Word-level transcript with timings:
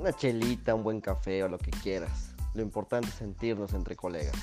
una 0.00 0.14
chelita, 0.14 0.74
un 0.74 0.82
buen 0.82 1.00
café 1.02 1.44
o 1.44 1.48
lo 1.48 1.58
que 1.58 1.70
quieras. 1.70 2.34
Lo 2.54 2.62
importante 2.62 3.08
es 3.08 3.14
sentirnos 3.14 3.74
entre 3.74 3.96
colegas. 3.96 4.34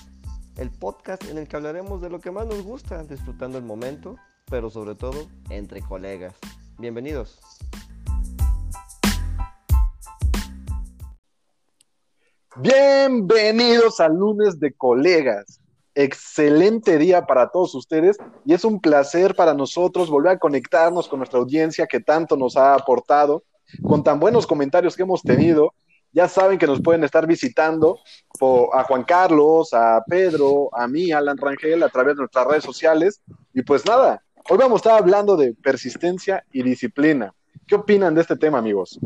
El 0.56 0.70
podcast 0.70 1.24
en 1.26 1.40
el 1.40 1.48
que 1.48 1.56
hablaremos 1.56 2.00
de 2.00 2.12
lo 2.12 2.20
que 2.20 2.30
más 2.30 2.46
nos 2.46 2.62
gusta, 2.62 3.04
disfrutando 3.04 3.58
el 3.58 3.64
momento, 3.64 4.18
pero 4.52 4.70
sobre 4.70 4.94
todo 4.94 5.28
entre 5.50 5.82
colegas. 5.82 6.36
Bienvenidos. 6.78 7.40
Bienvenidos 12.58 14.00
al 14.00 14.14
lunes 14.14 14.60
de 14.60 14.74
colegas. 14.74 15.60
Excelente 15.96 17.00
día 17.00 17.26
para 17.26 17.50
todos 17.50 17.74
ustedes 17.74 18.18
y 18.46 18.54
es 18.54 18.64
un 18.64 18.80
placer 18.80 19.36
para 19.36 19.56
nosotros 19.56 20.12
volver 20.12 20.34
a 20.34 20.40
conectarnos 20.40 21.08
con 21.08 21.18
nuestra 21.18 21.40
audiencia 21.40 21.88
que 21.88 22.00
tanto 22.00 22.38
nos 22.38 22.56
ha 22.58 22.76
aportado 22.76 23.44
con 23.84 24.04
tan 24.04 24.20
buenos 24.20 24.48
comentarios 24.48 24.96
que 24.96 25.04
hemos 25.04 25.22
tenido. 25.22 25.74
Ya 26.14 26.28
saben 26.28 26.58
que 26.58 26.68
nos 26.68 26.82
pueden 26.82 27.04
estar 27.04 27.28
visitando 27.28 28.00
a 28.74 28.84
Juan 28.84 29.04
Carlos, 29.04 29.74
a 29.74 30.04
Pedro, 30.08 30.70
a 30.74 30.88
mí, 30.88 31.12
Alan 31.12 31.38
Rangel, 31.38 31.84
a 31.84 31.90
través 31.90 32.16
de 32.16 32.22
nuestras 32.22 32.48
redes 32.48 32.64
sociales. 32.64 33.22
Y 33.54 33.62
pues 33.62 33.86
nada, 33.86 34.24
hoy 34.50 34.58
vamos 34.58 34.78
a 34.78 34.78
estar 34.78 35.02
hablando 35.02 35.36
de 35.36 35.54
persistencia 35.54 36.44
y 36.52 36.64
disciplina. 36.64 37.34
¿Qué 37.68 37.76
opinan 37.76 38.16
de 38.16 38.22
este 38.22 38.36
tema, 38.38 38.60
amigos? 38.60 39.00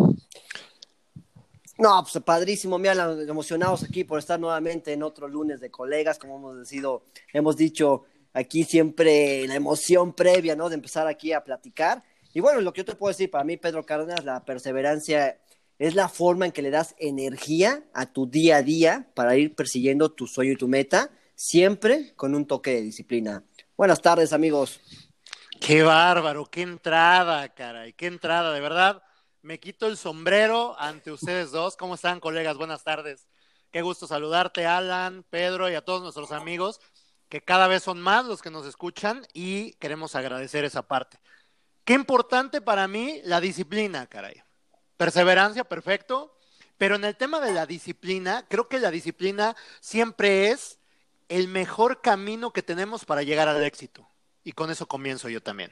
No, 1.78 2.04
pues 2.04 2.24
padrísimo, 2.24 2.78
mira, 2.78 3.12
emocionados 3.28 3.84
aquí 3.84 4.04
por 4.04 4.20
estar 4.20 4.40
nuevamente 4.40 4.94
en 4.94 5.02
otro 5.02 5.28
lunes 5.28 5.60
de 5.60 5.72
colegas, 5.72 6.20
como 6.20 6.38
hemos 6.38 6.60
decidido, 6.60 7.04
hemos 7.34 7.58
dicho 7.58 8.04
aquí 8.34 8.64
siempre 8.64 9.48
la 9.48 9.56
emoción 9.56 10.14
previa, 10.14 10.56
¿no? 10.56 10.70
De 10.70 10.76
empezar 10.76 11.08
aquí 11.08 11.34
a 11.34 11.44
platicar. 11.44 12.04
Y 12.34 12.40
bueno, 12.40 12.62
lo 12.62 12.72
que 12.72 12.80
yo 12.80 12.86
te 12.86 12.96
puedo 12.96 13.12
decir, 13.12 13.30
para 13.30 13.44
mí, 13.44 13.58
Pedro 13.58 13.86
Cárdenas, 13.86 14.24
la 14.24 14.46
perseverancia 14.46 15.40
es 15.80 15.96
la 15.96 16.08
forma 16.08 16.46
en 16.46 16.52
que 16.52 16.62
le 16.62 16.70
das 16.70 16.96
energía 16.98 17.84
a 17.94 18.06
tu 18.06 18.30
día 18.30 18.58
a 18.58 18.62
día 18.62 19.10
para 19.16 19.36
ir 19.36 19.56
persiguiendo 19.56 20.12
tu 20.12 20.28
sueño 20.28 20.52
y 20.52 20.56
tu 20.56 20.68
meta, 20.68 21.10
siempre 21.36 22.14
con 22.16 22.36
un 22.36 22.46
toque 22.46 22.76
de 22.76 22.82
disciplina. 22.82 23.44
Buenas 23.76 24.02
tardes, 24.02 24.32
amigos. 24.32 24.80
Qué 25.60 25.84
bárbaro, 25.84 26.46
qué 26.46 26.62
entrada, 26.62 27.50
caray, 27.50 27.94
qué 27.94 28.08
entrada, 28.08 28.54
de 28.54 28.60
verdad. 28.60 29.02
Me 29.42 29.60
quito 29.60 29.88
el 29.88 29.98
sombrero 29.98 30.80
ante 30.80 31.12
ustedes 31.12 31.52
dos. 31.52 31.76
¿Cómo 31.76 31.96
están, 31.96 32.20
colegas? 32.20 32.58
Buenas 32.58 32.84
tardes. 32.84 33.28
Qué 33.72 33.82
gusto 33.82 34.06
saludarte, 34.06 34.66
Alan, 34.66 35.24
Pedro 35.30 35.70
y 35.70 35.76
a 35.76 35.82
todos 35.82 36.02
nuestros 36.02 36.32
amigos, 36.32 36.80
que 37.30 37.42
cada 37.42 37.68
vez 37.68 37.84
son 37.84 38.02
más 38.02 38.26
los 38.26 38.42
que 38.42 38.52
nos 38.52 38.66
escuchan 38.66 39.26
y 39.34 39.74
queremos 39.74 40.16
agradecer 40.16 40.66
esa 40.66 40.88
parte. 40.88 41.21
Qué 41.84 41.94
importante 41.94 42.62
para 42.62 42.88
mí 42.88 43.22
la 43.24 43.42
disciplina, 43.42 44.08
caray. 44.08 44.42
Perseverancia, 44.98 45.64
perfecto. 45.64 46.36
Pero 46.78 46.96
en 46.96 47.04
el 47.04 47.16
tema 47.16 47.40
de 47.40 47.54
la 47.54 47.66
disciplina, 47.66 48.46
creo 48.50 48.68
que 48.68 48.80
la 48.80 48.90
disciplina 48.90 49.56
siempre 49.82 50.50
es 50.50 50.80
el 51.30 51.48
mejor 51.48 52.02
camino 52.02 52.52
que 52.52 52.64
tenemos 52.64 53.06
para 53.06 53.24
llegar 53.24 53.48
al 53.48 53.64
éxito. 53.64 54.08
Y 54.44 54.54
con 54.54 54.72
eso 54.72 54.88
comienzo 54.88 55.30
yo 55.30 55.42
también. 55.42 55.72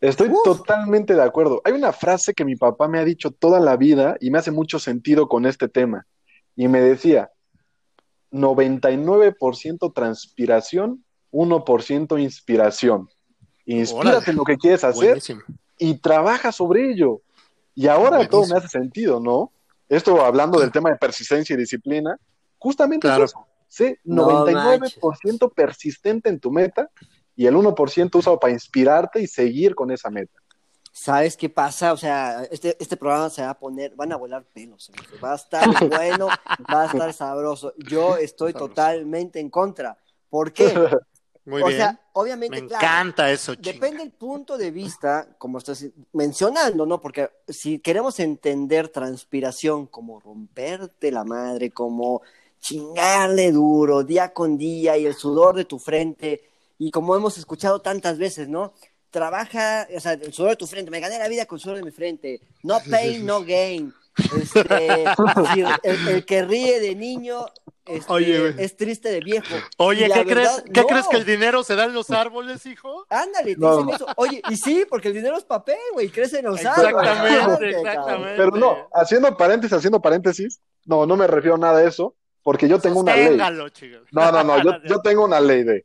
Estoy 0.00 0.30
totalmente 0.44 1.14
de 1.14 1.22
acuerdo. 1.22 1.60
Hay 1.64 1.72
una 1.72 1.92
frase 1.92 2.34
que 2.34 2.44
mi 2.44 2.56
papá 2.56 2.88
me 2.88 2.98
ha 2.98 3.04
dicho 3.04 3.30
toda 3.30 3.60
la 3.60 3.76
vida 3.76 4.16
y 4.20 4.30
me 4.30 4.38
hace 4.38 4.50
mucho 4.50 4.78
sentido 4.78 5.28
con 5.28 5.46
este 5.46 5.68
tema. 5.68 6.06
Y 6.56 6.68
me 6.68 6.80
decía, 6.80 7.30
99% 8.32 9.92
transpiración, 9.94 11.04
1% 11.30 12.20
inspiración. 12.20 13.08
Inspírate 13.74 14.30
en 14.30 14.36
lo 14.38 14.44
que 14.44 14.56
quieres 14.56 14.82
hacer 14.82 15.20
y 15.78 15.98
trabaja 15.98 16.52
sobre 16.52 16.90
ello. 16.90 17.20
Y 17.74 17.86
ahora 17.86 18.26
todo 18.26 18.46
me 18.46 18.56
hace 18.56 18.68
sentido, 18.68 19.20
¿no? 19.20 19.52
Esto 19.88 20.24
hablando 20.24 20.58
del 20.58 20.72
tema 20.72 20.90
de 20.90 20.96
persistencia 20.96 21.54
y 21.54 21.58
disciplina, 21.58 22.18
justamente 22.58 23.08
es 23.08 23.18
eso. 23.18 23.46
Sé 23.68 24.00
99% 24.06 25.52
persistente 25.52 26.30
en 26.30 26.40
tu 26.40 26.50
meta 26.50 26.90
y 27.36 27.46
el 27.46 27.54
1% 27.54 28.14
usado 28.16 28.40
para 28.40 28.52
inspirarte 28.52 29.20
y 29.20 29.26
seguir 29.26 29.74
con 29.74 29.90
esa 29.90 30.10
meta. 30.10 30.40
¿Sabes 30.90 31.36
qué 31.36 31.48
pasa? 31.48 31.92
O 31.92 31.96
sea, 31.96 32.42
este, 32.50 32.76
este 32.80 32.96
programa 32.96 33.30
se 33.30 33.42
va 33.42 33.50
a 33.50 33.58
poner, 33.58 33.94
van 33.94 34.12
a 34.12 34.16
volar 34.16 34.44
pelos, 34.44 34.90
va 35.22 35.32
a 35.32 35.36
estar 35.36 35.64
bueno, 35.88 36.28
va 36.72 36.82
a 36.82 36.86
estar 36.86 37.12
sabroso. 37.12 37.74
Yo 37.76 38.16
estoy 38.16 38.54
totalmente 38.54 39.38
en 39.38 39.50
contra. 39.50 39.98
¿Por 40.30 40.52
qué? 40.52 40.72
Muy 41.48 41.62
o 41.62 41.70
sea, 41.70 41.98
obviamente. 42.12 42.60
Me 42.60 42.66
encanta 42.66 43.32
eso, 43.32 43.54
Depende 43.56 43.98
del 43.98 44.12
punto 44.12 44.58
de 44.58 44.70
vista, 44.70 45.26
como 45.38 45.56
estás 45.56 45.86
mencionando, 46.12 46.84
¿no? 46.84 47.00
Porque 47.00 47.30
si 47.48 47.78
queremos 47.78 48.20
entender 48.20 48.88
transpiración 48.88 49.86
como 49.86 50.20
romperte 50.20 51.10
la 51.10 51.24
madre, 51.24 51.70
como 51.70 52.20
chingarle 52.60 53.50
duro 53.50 54.04
día 54.04 54.34
con 54.34 54.58
día 54.58 54.98
y 54.98 55.06
el 55.06 55.14
sudor 55.14 55.56
de 55.56 55.64
tu 55.64 55.78
frente, 55.78 56.42
y 56.78 56.90
como 56.90 57.16
hemos 57.16 57.38
escuchado 57.38 57.80
tantas 57.80 58.18
veces, 58.18 58.48
¿no? 58.48 58.74
Trabaja, 59.10 59.88
o 59.96 60.00
sea, 60.00 60.12
el 60.12 60.32
sudor 60.34 60.50
de 60.50 60.56
tu 60.56 60.66
frente, 60.66 60.90
me 60.90 61.00
gané 61.00 61.18
la 61.18 61.28
vida 61.28 61.46
con 61.46 61.56
el 61.56 61.62
sudor 61.62 61.78
de 61.78 61.84
mi 61.84 61.92
frente, 61.92 62.42
no 62.62 62.78
pain, 62.90 63.24
no 63.24 63.42
gain. 63.42 63.94
Este, 64.36 65.04
el, 65.82 66.26
que 66.26 66.44
ríe 66.44 66.80
de 66.80 66.94
niño 66.94 67.46
este, 67.88 68.64
es 68.64 68.76
triste 68.76 69.08
de 69.08 69.20
viejo. 69.20 69.54
Oye, 69.78 70.10
¿qué, 70.12 70.24
crees, 70.24 70.62
¿qué 70.72 70.84
crees 70.84 71.08
que 71.08 71.16
el 71.16 71.24
dinero 71.24 71.62
se 71.64 71.74
da 71.74 71.84
en 71.84 71.94
los 71.94 72.10
árboles, 72.10 72.64
hijo? 72.66 73.06
Ándale, 73.08 73.56
te 73.56 73.66
dicen 73.66 73.88
eso. 73.90 74.06
Oye, 74.16 74.42
y 74.50 74.56
sí, 74.56 74.86
porque 74.88 75.08
el 75.08 75.14
dinero 75.14 75.36
es 75.36 75.44
papel, 75.44 75.78
güey, 75.92 76.08
crece 76.08 76.40
en 76.40 76.46
los 76.46 76.64
árboles. 76.64 77.10
Exactamente, 77.10 77.70
exactamente. 77.78 78.34
Pero 78.36 78.50
no, 78.52 78.88
haciendo 78.92 79.36
paréntesis, 79.36 79.76
haciendo 79.76 80.00
paréntesis, 80.00 80.60
no, 80.84 81.06
no 81.06 81.16
me 81.16 81.26
refiero 81.26 81.56
a 81.56 81.58
nada 81.58 81.78
de 81.78 81.88
eso, 81.88 82.14
porque 82.42 82.68
yo 82.68 82.78
tengo 82.78 83.00
una 83.00 83.16
ley. 83.16 83.36
No, 84.12 84.32
no, 84.32 84.44
no, 84.44 84.62
yo, 84.62 84.72
yo 84.84 85.00
tengo 85.00 85.24
una 85.24 85.40
ley 85.40 85.62
de 85.64 85.84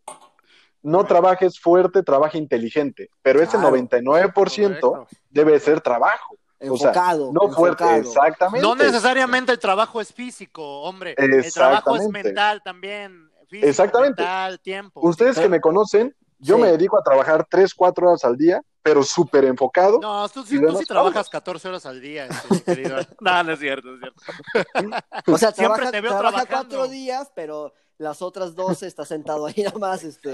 no 0.84 1.06
trabajes 1.06 1.60
fuerte, 1.60 2.04
trabaja 2.04 2.38
inteligente, 2.38 3.10
pero 3.22 3.42
ese 3.42 3.58
99% 3.58 5.08
debe 5.30 5.60
ser 5.60 5.82
trabajo. 5.82 6.38
Enfocado, 6.64 7.32
no 7.34 7.50
fuerte, 7.50 7.98
exactamente. 7.98 8.66
No 8.66 8.76
necesariamente 8.76 9.52
el 9.52 9.60
trabajo 9.60 10.00
es 10.00 10.14
físico, 10.14 10.82
hombre. 10.82 11.14
El 11.18 11.52
trabajo 11.52 11.96
es 11.96 12.08
mental 12.10 12.62
también. 12.64 13.30
Físico, 13.50 13.68
exactamente. 13.68 14.22
Mental, 14.22 14.60
tiempo. 14.60 15.02
Ustedes 15.04 15.38
que 15.38 15.50
me 15.50 15.60
conocen, 15.60 16.16
yo 16.40 16.58
me 16.58 16.68
dedico 16.68 16.98
a 16.98 17.04
trabajar 17.04 17.46
3, 17.50 17.74
4 17.74 18.08
horas 18.08 18.26
al 18.26 18.38
día, 18.38 18.62
pero 18.82 19.02
súper 19.04 19.46
enfocado. 19.46 20.00
No, 20.02 20.28
tú, 20.30 20.44
sí, 20.44 20.60
tú 20.60 20.78
sí 20.78 20.86
trabajas 20.86 21.30
14 21.30 21.70
horas 21.70 21.86
al 21.86 22.02
día, 22.02 22.26
este, 22.26 22.64
querido. 22.64 22.98
no, 23.22 23.44
no 23.44 23.54
es 23.54 23.60
cierto, 23.60 23.96
es 23.96 24.00
cierto. 24.00 24.98
O 25.34 25.38
sea, 25.38 25.52
siempre 25.52 25.90
te 25.90 26.02
veo 26.02 26.18
trabaja 26.18 26.46
cuatro 26.46 26.88
días, 26.88 27.32
pero 27.34 27.74
las 27.98 28.22
otras 28.22 28.56
dos 28.56 28.84
está 28.84 29.06
sentado 29.06 29.46
ahí 29.46 29.56
nada 29.64 29.80
más. 29.80 30.04
Este... 30.04 30.32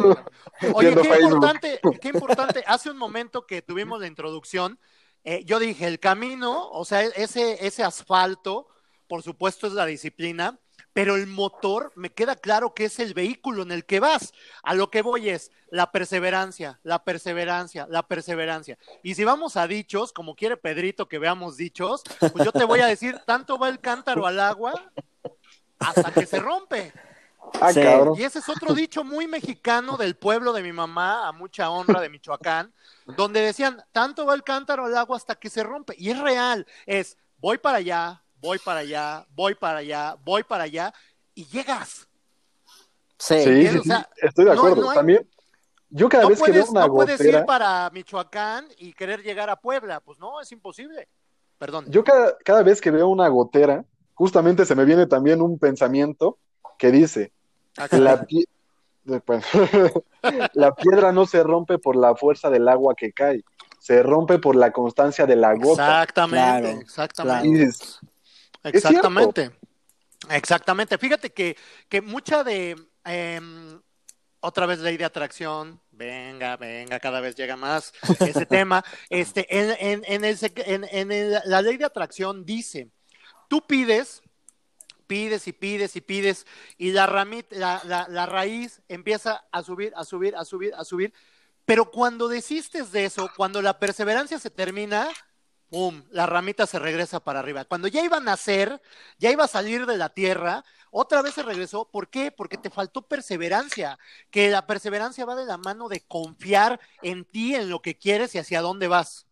Oye, 0.73 0.96
qué 0.96 1.22
importante, 1.22 1.79
qué 2.01 2.09
importante. 2.09 2.63
Hace 2.66 2.90
un 2.90 2.97
momento 2.97 3.46
que 3.46 3.61
tuvimos 3.61 4.00
la 4.00 4.07
introducción, 4.07 4.79
eh, 5.24 5.44
yo 5.46 5.59
dije, 5.59 5.85
el 5.85 6.00
camino, 6.00 6.69
o 6.69 6.85
sea, 6.85 7.02
ese, 7.02 7.66
ese 7.66 7.84
asfalto, 7.84 8.68
por 9.07 9.24
supuesto 9.24 9.68
es 9.68 9.74
la 9.74 9.85
disciplina, 9.85 10.59
pero 10.94 11.16
el 11.16 11.28
motor 11.28 11.91
me 11.96 12.12
queda 12.12 12.35
claro 12.35 12.74
que 12.74 12.85
es 12.85 13.00
el 13.00 13.13
vehículo 13.13 13.63
en 13.63 13.72
el 13.72 13.85
que 13.85 14.00
vas. 14.00 14.34
A 14.63 14.74
lo 14.74 14.90
que 14.90 15.02
voy 15.02 15.29
es 15.29 15.52
la 15.69 15.91
perseverancia, 15.91 16.79
la 16.84 17.03
perseverancia, 17.03 17.88
la 17.90 18.03
perseverancia. 18.03 18.78
Y 19.03 19.16
si 19.16 19.24
vamos 19.24 19.56
a 19.56 19.68
dichos, 19.68 20.12
como 20.12 20.35
quiere 20.35 20.58
Pedrito 20.58 21.08
que 21.08 21.19
veamos 21.19 21.58
dichos, 21.58 22.03
pues 22.19 22.44
yo 22.44 22.52
te 22.52 22.66
voy 22.66 22.79
a 22.79 22.88
decir, 22.88 23.19
tanto 23.25 23.58
va 23.58 23.69
el 23.69 23.79
cántaro 23.79 24.25
al 24.25 24.40
agua 24.40 24.91
hasta 25.79 26.12
que 26.12 26.25
se 26.25 26.40
rompe. 26.40 26.91
Ah, 27.61 27.72
y 28.16 28.23
ese 28.23 28.39
es 28.39 28.50
otro 28.50 28.73
dicho 28.73 29.03
muy 29.03 29.27
mexicano 29.27 29.97
del 29.97 30.16
pueblo 30.16 30.53
de 30.53 30.61
mi 30.61 30.72
mamá, 30.72 31.27
a 31.27 31.31
mucha 31.31 31.69
honra 31.69 32.00
de 32.00 32.09
Michoacán, 32.09 32.73
donde 33.17 33.41
decían, 33.41 33.84
tanto 33.91 34.25
va 34.25 34.34
el 34.34 34.43
cántaro 34.43 34.85
al 34.85 34.96
agua 34.96 35.17
hasta 35.17 35.35
que 35.35 35.49
se 35.49 35.64
rompe. 35.64 35.96
Y 35.97 36.11
es 36.11 36.19
real, 36.19 36.66
es, 36.85 37.17
voy 37.37 37.58
para 37.58 37.78
allá, 37.78 38.23
voy 38.40 38.59
para 38.59 38.81
allá, 38.81 39.25
voy 39.31 39.55
para 39.55 39.79
allá, 39.79 40.16
voy 40.23 40.43
para 40.43 40.64
allá, 40.66 40.93
y 41.34 41.46
llegas. 41.46 42.08
Sí, 43.17 43.35
estoy 43.35 44.46
de 44.46 44.52
acuerdo. 44.52 44.93
También, 44.93 45.28
yo 45.90 46.08
cada 46.08 46.28
vez 46.28 46.41
que 46.41 46.52
veo 46.52 46.66
una 46.69 46.87
no 46.87 46.93
puedes 46.93 47.19
ir 47.22 47.43
para 47.46 47.90
Michoacán 47.90 48.67
y 48.78 48.93
querer 48.93 49.22
llegar 49.22 49.49
a 49.49 49.58
Puebla, 49.58 49.99
pues 49.99 50.19
no, 50.19 50.40
es 50.40 50.52
imposible. 50.52 51.09
Perdón. 51.58 51.85
Yo 51.90 52.03
cada, 52.03 52.37
cada 52.37 52.64
vez 52.64 52.79
que 52.79 52.91
veo 52.91 53.09
una 53.09 53.28
gotera, 53.28 53.84
justamente 54.14 54.66
se 54.66 54.75
me 54.75 54.85
viene 54.85 55.08
también 55.08 55.41
un 55.41 55.59
pensamiento 55.59 56.37
que 56.79 56.91
dice, 56.91 57.31
ah, 57.78 57.87
la, 57.91 58.26
la 60.53 60.76
piedra 60.76 61.11
no 61.11 61.28
se 61.28 61.43
rompe 61.43 61.78
por 61.78 61.96
la 61.96 62.16
fuerza 62.16 62.49
del 62.49 62.67
agua 62.67 62.96
que 62.96 63.11
cae, 63.11 63.43
se 63.79 64.02
rompe 64.02 64.40
por 64.40 64.55
la 64.55 64.72
constancia 64.72 65.28
de 65.28 65.35
la 65.35 65.53
gota. 65.53 66.02
Exactamente, 66.02 66.72
exactamente. 66.81 67.76
exactamente. 68.64 69.52
Exactamente. 70.29 70.97
Fíjate 70.97 71.31
que, 71.31 71.55
que 71.87 72.02
mucha 72.02 72.43
de 72.43 72.76
em, 73.05 73.79
otra 74.41 74.66
vez 74.66 74.79
ley 74.79 74.97
de 74.97 75.05
atracción, 75.05 75.81
venga, 75.91 76.58
venga, 76.58 76.99
cada 76.99 77.22
vez 77.22 77.35
llega 77.35 77.55
más 77.55 77.93
ese 78.20 78.46
tema. 78.46 78.84
Este, 79.09 79.47
en, 79.49 79.76
en, 79.79 80.03
en, 80.08 80.26
el, 80.26 80.37
en, 80.66 81.31
la 81.46 81.61
ley 81.61 81.78
de 81.78 81.85
atracción 81.85 82.46
dice 82.46 82.91
tú 83.49 83.66
pides, 83.66 84.22
pides 85.09 85.47
y 85.47 85.53
pides 85.53 85.96
y 85.96 86.02
pides, 86.02 86.46
y 86.78 86.91
la, 86.91 87.08
ramita, 87.08 87.56
la, 87.56 88.06
la, 88.08 88.26
raíz 88.28 88.84
empieza 88.88 89.44
a 89.52 89.64
subir, 89.64 89.91
a 89.96 90.06
subir, 90.06 90.35
a 90.35 90.46
subir, 90.46 90.76
a 90.76 90.85
subir. 90.85 91.14
Pero 91.66 91.90
cuando 91.90 92.28
desistes 92.28 92.91
de 92.91 93.06
eso, 93.06 93.32
cuando 93.35 93.59
la 93.64 93.79
perseverancia 93.79 94.38
se 94.38 94.52
termina, 94.52 95.09
¡pum! 95.70 96.03
La 96.11 96.28
ramita 96.28 96.67
se 96.67 96.78
regresa 96.78 97.20
para 97.20 97.40
arriba. 97.40 97.66
Cuando 97.66 97.88
ya 97.88 98.03
iba 98.03 98.17
a 98.17 98.22
nacer, 98.22 98.82
ya 99.17 99.32
iba 99.32 99.46
a 99.46 99.47
salir 99.47 99.88
de 99.88 99.97
la 99.97 100.09
tierra, 100.09 100.64
otra 100.91 101.23
vez 101.23 101.34
se 101.34 101.44
regresó. 101.44 101.90
¿Por 101.90 102.09
qué? 102.09 102.32
Porque 102.32 102.58
te 102.58 102.70
faltó 102.70 103.02
perseverancia. 103.02 103.97
Que 104.29 104.50
la 104.50 104.67
perseverancia 104.67 105.26
va 105.26 105.35
de 105.35 105.46
la 105.46 105.58
mano 105.58 105.90
de 105.90 106.02
confiar 106.02 106.79
en 107.02 107.26
ti, 107.26 107.55
en 107.55 107.70
lo 107.70 107.82
que 107.82 107.97
quieres 107.97 108.35
y 108.35 108.38
hacia 108.38 108.62
dónde 108.62 108.88
vas. 108.88 109.28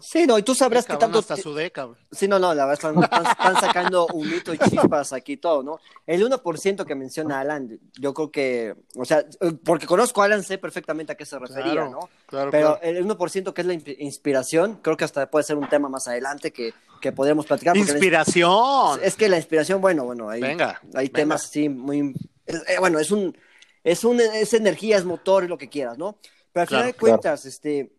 Sí, 0.00 0.26
no, 0.26 0.36
y 0.38 0.42
tú 0.42 0.54
sabrás 0.54 0.84
que 0.84 0.96
tanto. 0.96 1.18
hasta 1.20 1.36
sudé, 1.36 1.70
cabrón. 1.70 1.96
Sí, 2.10 2.28
no, 2.28 2.38
no, 2.38 2.52
la 2.54 2.66
verdad 2.66 2.92
están, 2.92 3.02
están- 3.02 3.60
sacando 3.60 4.06
un 4.08 4.28
mito 4.30 4.52
y 4.52 4.58
chispas 4.58 5.12
aquí 5.14 5.38
todo, 5.38 5.62
¿no? 5.62 5.80
El 6.06 6.22
1% 6.22 6.84
que 6.84 6.94
menciona 6.94 7.40
Alan, 7.40 7.78
yo 7.98 8.12
creo 8.12 8.30
que, 8.30 8.74
o 8.96 9.04
sea, 9.06 9.24
porque 9.64 9.86
conozco 9.86 10.20
a 10.20 10.26
Alan, 10.26 10.42
sé 10.42 10.58
perfectamente 10.58 11.12
a 11.12 11.14
qué 11.16 11.24
se 11.24 11.38
refería, 11.38 11.72
Claro, 11.72 11.90
¿no? 11.90 12.10
claro, 12.26 12.50
Pero 12.50 12.78
claro. 12.80 12.98
el 12.98 13.06
1% 13.06 13.54
que 13.54 13.60
es 13.62 13.66
la 13.66 13.72
inspi- 13.74 13.96
inspiración, 13.98 14.78
creo 14.82 14.96
que 14.98 15.04
hasta 15.04 15.30
puede 15.30 15.44
ser 15.44 15.56
un 15.56 15.68
tema 15.68 15.88
más 15.88 16.06
adelante 16.06 16.52
que, 16.52 16.74
que 17.00 17.12
podremos 17.12 17.46
platicar. 17.46 17.74
Inspiración. 17.76 19.00
es 19.02 19.16
que 19.16 19.28
la 19.30 19.38
inspiración, 19.38 19.80
bueno, 19.80 20.04
bueno, 20.04 20.28
hay, 20.28 20.40
Venga, 20.42 20.80
hay 20.94 21.06
venga. 21.06 21.12
temas 21.16 21.44
así 21.46 21.68
muy... 21.70 22.14
es- 22.44 22.62
eh, 22.68 22.76
bueno, 22.78 22.98
es 22.98 23.10
un, 23.10 23.36
es 23.84 24.04
un, 24.04 24.20
es 24.20 24.52
energía, 24.52 24.98
es 24.98 25.04
motor, 25.06 25.44
es 25.44 25.48
lo 25.48 25.56
que 25.56 25.68
quieras, 25.70 25.96
¿no? 25.96 26.18
Pero 26.52 26.62
al 26.62 26.68
final 26.68 26.84
de 26.86 26.94
cuentas, 26.94 27.46
este, 27.46 27.90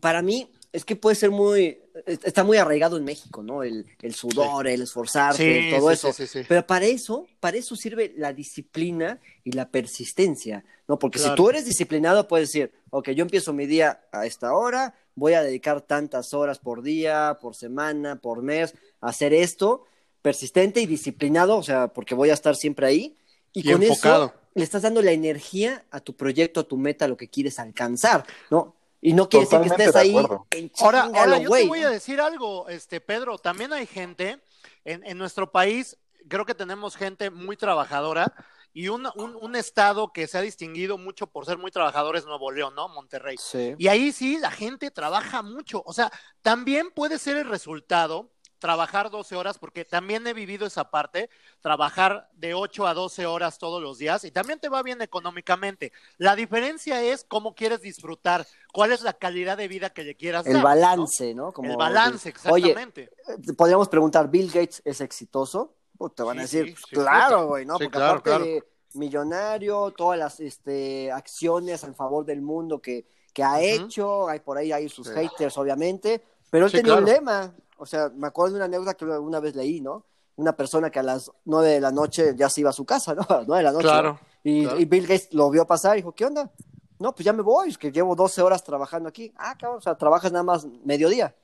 para 0.00 0.22
mí 0.22 0.48
es 0.72 0.84
que 0.84 0.94
puede 0.96 1.16
ser 1.16 1.30
muy, 1.30 1.78
está 2.06 2.44
muy 2.44 2.56
arraigado 2.56 2.96
en 2.96 3.04
México, 3.04 3.42
¿no? 3.42 3.62
El, 3.62 3.86
el 4.02 4.14
sudor, 4.14 4.68
el 4.68 4.82
esforzarte, 4.82 5.70
Sí, 5.70 5.76
todo 5.76 5.88
sí, 5.88 5.94
eso. 5.94 6.12
sí, 6.12 6.26
sí, 6.26 6.38
sí. 6.40 6.46
Pero 6.48 6.66
para 6.66 6.86
eso, 6.86 7.26
para 7.40 7.56
eso 7.56 7.74
sirve 7.74 8.14
la 8.16 8.32
disciplina 8.32 9.18
y 9.42 9.52
la 9.52 9.68
persistencia, 9.68 10.64
¿no? 10.86 10.98
Porque 10.98 11.18
si 11.18 11.34
tú 11.34 11.50
eres 11.50 11.64
disciplinado, 11.64 12.28
puedes 12.28 12.48
decir, 12.48 12.72
ok, 12.90 13.10
yo 13.10 13.22
empiezo 13.22 13.52
mi 13.52 13.66
día 13.66 14.00
a 14.12 14.26
esta 14.26 14.54
hora, 14.54 14.94
voy 15.16 15.32
a 15.34 15.42
dedicar 15.42 15.80
tantas 15.80 16.32
horas 16.34 16.58
por 16.60 16.82
día, 16.82 17.38
por 17.40 17.56
semana, 17.56 18.16
por 18.20 18.42
mes, 18.42 18.74
a 19.00 19.08
hacer 19.08 19.32
esto, 19.34 19.84
persistente 20.22 20.80
y 20.80 20.86
disciplinado, 20.86 21.56
o 21.56 21.62
sea, 21.62 21.88
porque 21.88 22.14
voy 22.14 22.30
a 22.30 22.34
estar 22.34 22.54
siempre 22.54 22.86
ahí. 22.86 23.16
Y, 23.52 23.68
Y 23.68 23.72
con 23.72 23.82
enfocado. 23.82 24.26
eso 24.26 24.34
le 24.54 24.64
estás 24.64 24.82
dando 24.82 25.02
la 25.02 25.12
energía 25.12 25.84
a 25.90 26.00
tu 26.00 26.14
proyecto, 26.16 26.60
a 26.60 26.64
tu 26.64 26.76
meta, 26.76 27.06
a 27.06 27.08
lo 27.08 27.16
que 27.16 27.28
quieres 27.28 27.58
alcanzar, 27.58 28.24
¿no? 28.50 28.76
Y 29.00 29.14
no 29.14 29.28
quiere 29.28 29.46
decir 29.46 29.60
que 29.60 29.68
Totalmente 29.68 29.84
estés 29.84 29.96
ahí 29.96 30.16
en 30.50 30.72
Ahora, 30.80 31.10
ahora 31.14 31.38
yo 31.38 31.50
te 31.50 31.66
voy 31.66 31.82
a 31.82 31.90
decir 31.90 32.20
algo, 32.20 32.68
este 32.68 33.00
Pedro, 33.00 33.38
también 33.38 33.72
hay 33.72 33.86
gente 33.86 34.40
en, 34.84 35.04
en 35.06 35.16
nuestro 35.16 35.50
país, 35.50 35.96
creo 36.28 36.44
que 36.44 36.54
tenemos 36.54 36.96
gente 36.96 37.30
muy 37.30 37.56
trabajadora 37.56 38.32
y 38.72 38.88
un, 38.88 39.08
un, 39.16 39.36
un 39.40 39.56
estado 39.56 40.12
que 40.12 40.26
se 40.26 40.38
ha 40.38 40.42
distinguido 40.42 40.96
mucho 40.96 41.26
por 41.26 41.44
ser 41.44 41.58
muy 41.58 41.70
trabajador 41.70 42.16
es 42.16 42.24
Nuevo 42.24 42.52
León, 42.52 42.74
¿no? 42.74 42.88
Monterrey. 42.88 43.36
Sí. 43.38 43.74
Y 43.78 43.88
ahí 43.88 44.12
sí, 44.12 44.38
la 44.38 44.50
gente 44.50 44.90
trabaja 44.90 45.42
mucho. 45.42 45.82
O 45.84 45.92
sea, 45.92 46.10
también 46.42 46.90
puede 46.90 47.18
ser 47.18 47.36
el 47.36 47.48
resultado 47.48 48.30
trabajar 48.60 49.10
12 49.10 49.34
horas, 49.34 49.58
porque 49.58 49.84
también 49.84 50.24
he 50.26 50.32
vivido 50.34 50.66
esa 50.66 50.90
parte, 50.90 51.28
trabajar 51.60 52.28
de 52.34 52.54
8 52.54 52.86
a 52.86 52.94
12 52.94 53.26
horas 53.26 53.58
todos 53.58 53.82
los 53.82 53.98
días 53.98 54.22
y 54.24 54.30
también 54.30 54.60
te 54.60 54.68
va 54.68 54.82
bien 54.82 55.02
económicamente. 55.02 55.92
La 56.18 56.36
diferencia 56.36 57.02
es 57.02 57.24
cómo 57.24 57.54
quieres 57.54 57.80
disfrutar, 57.80 58.46
cuál 58.72 58.92
es 58.92 59.02
la 59.02 59.14
calidad 59.14 59.56
de 59.56 59.66
vida 59.66 59.90
que 59.90 60.04
le 60.04 60.14
quieras 60.14 60.46
El 60.46 60.54
dar, 60.54 60.62
balance, 60.62 61.34
¿no? 61.34 61.52
Como- 61.52 61.70
El 61.72 61.76
balance, 61.76 62.28
exactamente. 62.28 63.10
eh, 63.26 63.52
podríamos 63.56 63.88
preguntar, 63.88 64.30
¿Bill 64.30 64.48
Gates 64.48 64.82
es 64.84 65.00
exitoso? 65.00 65.74
Pues 65.98 66.14
te 66.14 66.22
van 66.22 66.38
a 66.38 66.42
decir, 66.42 66.66
sí, 66.66 66.72
pues, 66.72 66.84
sí, 66.88 66.96
claro, 66.96 67.46
güey, 67.48 67.66
¿no? 67.66 67.76
Sí, 67.76 67.84
Porque 67.84 67.96
claro, 67.98 68.10
aparte 68.12 68.30
claro. 68.30 68.44
de 68.44 68.64
millonario, 68.94 69.90
todas 69.96 70.18
las 70.18 70.40
este, 70.40 71.10
acciones 71.12 71.82
en 71.84 71.94
favor 71.94 72.24
del 72.24 72.40
mundo 72.42 72.80
que, 72.80 73.06
que 73.32 73.42
ha 73.42 73.60
hecho, 73.60 74.28
hay 74.28 74.40
por 74.40 74.56
ahí 74.58 74.72
hay 74.72 74.88
sus 74.88 75.08
Sí. 75.08 75.14
haters, 75.14 75.56
obviamente, 75.58 76.22
pero 76.50 76.66
él 76.66 76.70
Sí, 76.70 76.78
tenía 76.78 76.94
un 76.94 77.04
lema, 77.04 77.54
o 77.80 77.86
sea, 77.86 78.10
me 78.14 78.26
acuerdo 78.26 78.52
de 78.54 78.56
una 78.58 78.64
anécdota 78.66 78.94
que 78.94 79.04
una 79.04 79.40
vez 79.40 79.54
leí, 79.56 79.80
¿no? 79.80 80.04
Una 80.36 80.56
persona 80.56 80.90
que 80.90 80.98
a 80.98 81.02
las 81.02 81.30
nueve 81.44 81.70
de 81.70 81.80
la 81.80 81.90
noche 81.90 82.34
ya 82.36 82.48
se 82.48 82.60
iba 82.60 82.70
a 82.70 82.74
su 82.74 82.84
casa, 82.84 83.14
¿no? 83.14 83.22
A 83.28 83.38
las 83.38 83.48
nueve 83.48 83.58
de 83.60 83.64
la 83.64 83.72
noche. 83.72 83.84
Claro, 83.84 84.12
¿no? 84.12 84.20
Y, 84.44 84.62
claro. 84.64 84.80
y 84.80 84.84
Bill 84.84 85.06
Gates 85.06 85.32
lo 85.34 85.50
vio 85.50 85.66
pasar 85.66 85.96
y 85.96 86.00
dijo, 86.00 86.12
¿qué 86.12 86.24
onda? 86.26 86.50
No, 86.98 87.14
pues 87.14 87.24
ya 87.24 87.32
me 87.32 87.42
voy, 87.42 87.70
es 87.70 87.78
que 87.78 87.90
llevo 87.90 88.14
12 88.14 88.42
horas 88.42 88.62
trabajando 88.62 89.08
aquí. 89.08 89.32
Ah, 89.36 89.56
cabrón, 89.58 89.78
o 89.78 89.80
sea, 89.80 89.96
trabajas 89.96 90.30
nada 90.32 90.42
más 90.44 90.66
mediodía. 90.84 91.34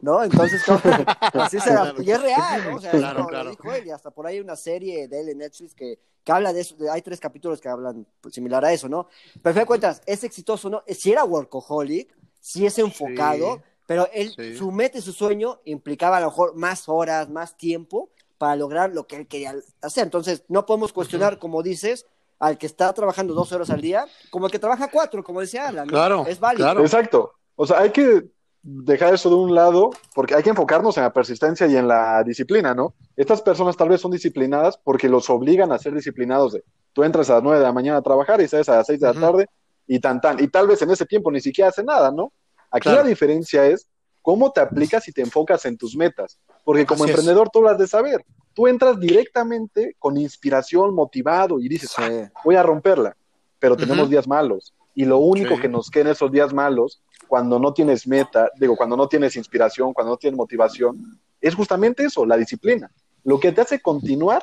¿No? 0.00 0.22
Entonces, 0.22 0.62
así 1.32 1.58
se 1.60 1.70
Claro. 1.70 2.02
y 2.02 2.10
es 2.10 2.20
real, 2.20 2.70
¿no? 2.70 2.76
O 2.76 2.80
sea, 2.80 2.90
Claro, 2.90 3.16
como 3.16 3.28
claro. 3.30 3.50
dijo 3.50 3.72
él, 3.72 3.86
y 3.86 3.90
hasta 3.90 4.10
por 4.10 4.26
ahí 4.26 4.34
hay 4.36 4.40
una 4.42 4.56
serie 4.56 5.08
de 5.08 5.20
él 5.20 5.28
en 5.30 5.38
Netflix 5.38 5.74
que, 5.74 5.98
que 6.22 6.32
habla 6.32 6.52
de 6.52 6.60
eso, 6.60 6.76
hay 6.92 7.00
tres 7.00 7.18
capítulos 7.20 7.60
que 7.60 7.68
hablan 7.70 8.06
pues, 8.20 8.34
similar 8.34 8.62
a 8.64 8.72
eso, 8.72 8.86
¿no? 8.88 9.06
Pero 9.34 9.48
al 9.50 9.54
fin 9.54 9.60
de 9.62 9.66
cuentas, 9.66 10.02
es 10.04 10.22
exitoso, 10.24 10.68
¿no? 10.68 10.82
Si 10.88 11.10
era 11.12 11.24
workaholic, 11.24 12.14
si 12.40 12.66
es 12.66 12.78
enfocado, 12.78 13.56
Sí. 13.56 13.62
Pero 13.86 14.08
él, 14.12 14.32
Sí. 14.36 14.56
su 14.56 14.70
meta 14.72 14.98
y 14.98 15.02
su 15.02 15.12
sueño 15.12 15.60
implicaba 15.64 16.16
a 16.18 16.20
lo 16.20 16.26
mejor 16.26 16.54
más 16.56 16.88
horas, 16.88 17.28
más 17.28 17.56
tiempo 17.56 18.10
para 18.38 18.56
lograr 18.56 18.92
lo 18.92 19.06
que 19.06 19.16
él 19.16 19.26
quería 19.26 19.54
hacer. 19.82 20.04
Entonces, 20.04 20.44
no 20.48 20.66
podemos 20.66 20.92
cuestionar, 20.92 21.38
como 21.38 21.62
dices, 21.62 22.06
al 22.38 22.58
que 22.58 22.66
está 22.66 22.92
trabajando 22.92 23.32
12 23.34 23.54
horas 23.54 23.70
al 23.70 23.80
día, 23.80 24.06
como 24.30 24.46
el 24.46 24.52
que 24.52 24.58
trabaja 24.58 24.88
cuatro, 24.90 25.22
como 25.22 25.40
decía 25.40 25.68
Alan. 25.68 25.86
¿no? 25.86 25.92
Claro, 25.92 26.24
Es 26.26 26.40
válido. 26.40 26.66
claro. 26.66 26.80
Exacto. 26.80 27.32
O 27.56 27.66
sea, 27.66 27.78
hay 27.80 27.90
que 27.90 28.24
dejar 28.62 29.12
eso 29.14 29.28
de 29.28 29.36
un 29.36 29.54
lado 29.54 29.90
porque 30.14 30.34
hay 30.34 30.42
que 30.42 30.50
enfocarnos 30.50 30.96
en 30.96 31.02
la 31.04 31.12
persistencia 31.12 31.66
y 31.66 31.76
en 31.76 31.86
la 31.86 32.22
disciplina, 32.24 32.74
¿no? 32.74 32.94
Estas 33.14 33.42
personas 33.42 33.76
tal 33.76 33.90
vez 33.90 34.00
son 34.00 34.10
disciplinadas 34.10 34.78
porque 34.82 35.08
los 35.08 35.28
obligan 35.30 35.70
a 35.70 35.78
ser 35.78 35.94
disciplinados 35.94 36.54
de 36.54 36.64
tú 36.94 37.04
entras 37.04 37.28
a 37.30 37.34
las 37.34 37.42
9 37.42 37.58
de 37.58 37.64
la 37.64 37.72
mañana 37.72 37.98
a 37.98 38.02
trabajar 38.02 38.40
y 38.40 38.48
sales 38.48 38.68
a 38.70 38.76
las 38.76 38.86
6 38.86 39.00
de 39.00 39.06
la 39.12 39.20
tarde 39.20 39.46
y 39.86 40.00
tan 40.00 40.20
tan. 40.20 40.42
Y 40.42 40.48
tal 40.48 40.66
vez 40.66 40.80
en 40.82 40.90
ese 40.90 41.04
tiempo 41.06 41.30
ni 41.30 41.40
siquiera 41.40 41.68
hace 41.68 41.84
nada, 41.84 42.10
¿no? 42.10 42.32
Aquí 42.76 42.88
Claro. 42.88 43.02
la 43.02 43.08
diferencia 43.08 43.66
es 43.66 43.86
cómo 44.20 44.50
te 44.50 44.60
aplicas 44.60 45.06
y 45.08 45.12
te 45.12 45.22
enfocas 45.22 45.64
en 45.64 45.76
tus 45.76 45.96
metas. 45.96 46.38
Porque 46.64 46.84
como 46.84 47.04
Así 47.04 47.12
es. 47.12 47.18
emprendedor 47.18 47.50
tú 47.52 47.62
lo 47.62 47.68
has 47.68 47.78
de 47.78 47.86
saber. 47.86 48.24
Tú 48.52 48.66
entras 48.66 48.98
directamente 48.98 49.94
con 49.98 50.16
inspiración, 50.16 50.94
motivado 50.94 51.60
y 51.60 51.68
dices, 51.68 51.90
Sí. 51.90 52.02
"Ah, 52.02 52.30
voy 52.44 52.56
a 52.56 52.62
romperla. 52.62 53.16
Pero 53.58 53.76
tenemos 53.76 54.10
días 54.10 54.26
malos. 54.26 54.74
Y 54.94 55.04
lo 55.04 55.18
único 55.18 55.54
Sí. 55.56 55.62
que 55.62 55.68
nos 55.68 55.90
queda 55.90 56.02
en 56.06 56.08
esos 56.12 56.30
días 56.32 56.52
malos, 56.52 57.02
cuando 57.28 57.58
no 57.58 57.72
tienes 57.72 58.06
meta, 58.06 58.50
digo, 58.58 58.76
cuando 58.76 58.96
no 58.96 59.08
tienes 59.08 59.36
inspiración, 59.36 59.92
cuando 59.92 60.12
no 60.12 60.16
tienes 60.16 60.36
motivación, 60.36 61.20
es 61.40 61.54
justamente 61.54 62.04
eso, 62.04 62.26
la 62.26 62.36
disciplina. 62.36 62.90
Lo 63.24 63.38
que 63.40 63.52
te 63.52 63.60
hace 63.60 63.80
continuar 63.80 64.42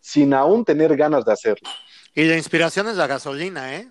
sin 0.00 0.34
aún 0.34 0.64
tener 0.64 0.96
ganas 0.96 1.24
de 1.24 1.32
hacerlo. 1.32 1.68
Y 2.14 2.24
la 2.24 2.36
inspiración 2.36 2.88
es 2.88 2.96
la 2.96 3.06
gasolina, 3.06 3.74
¿eh? 3.76 3.90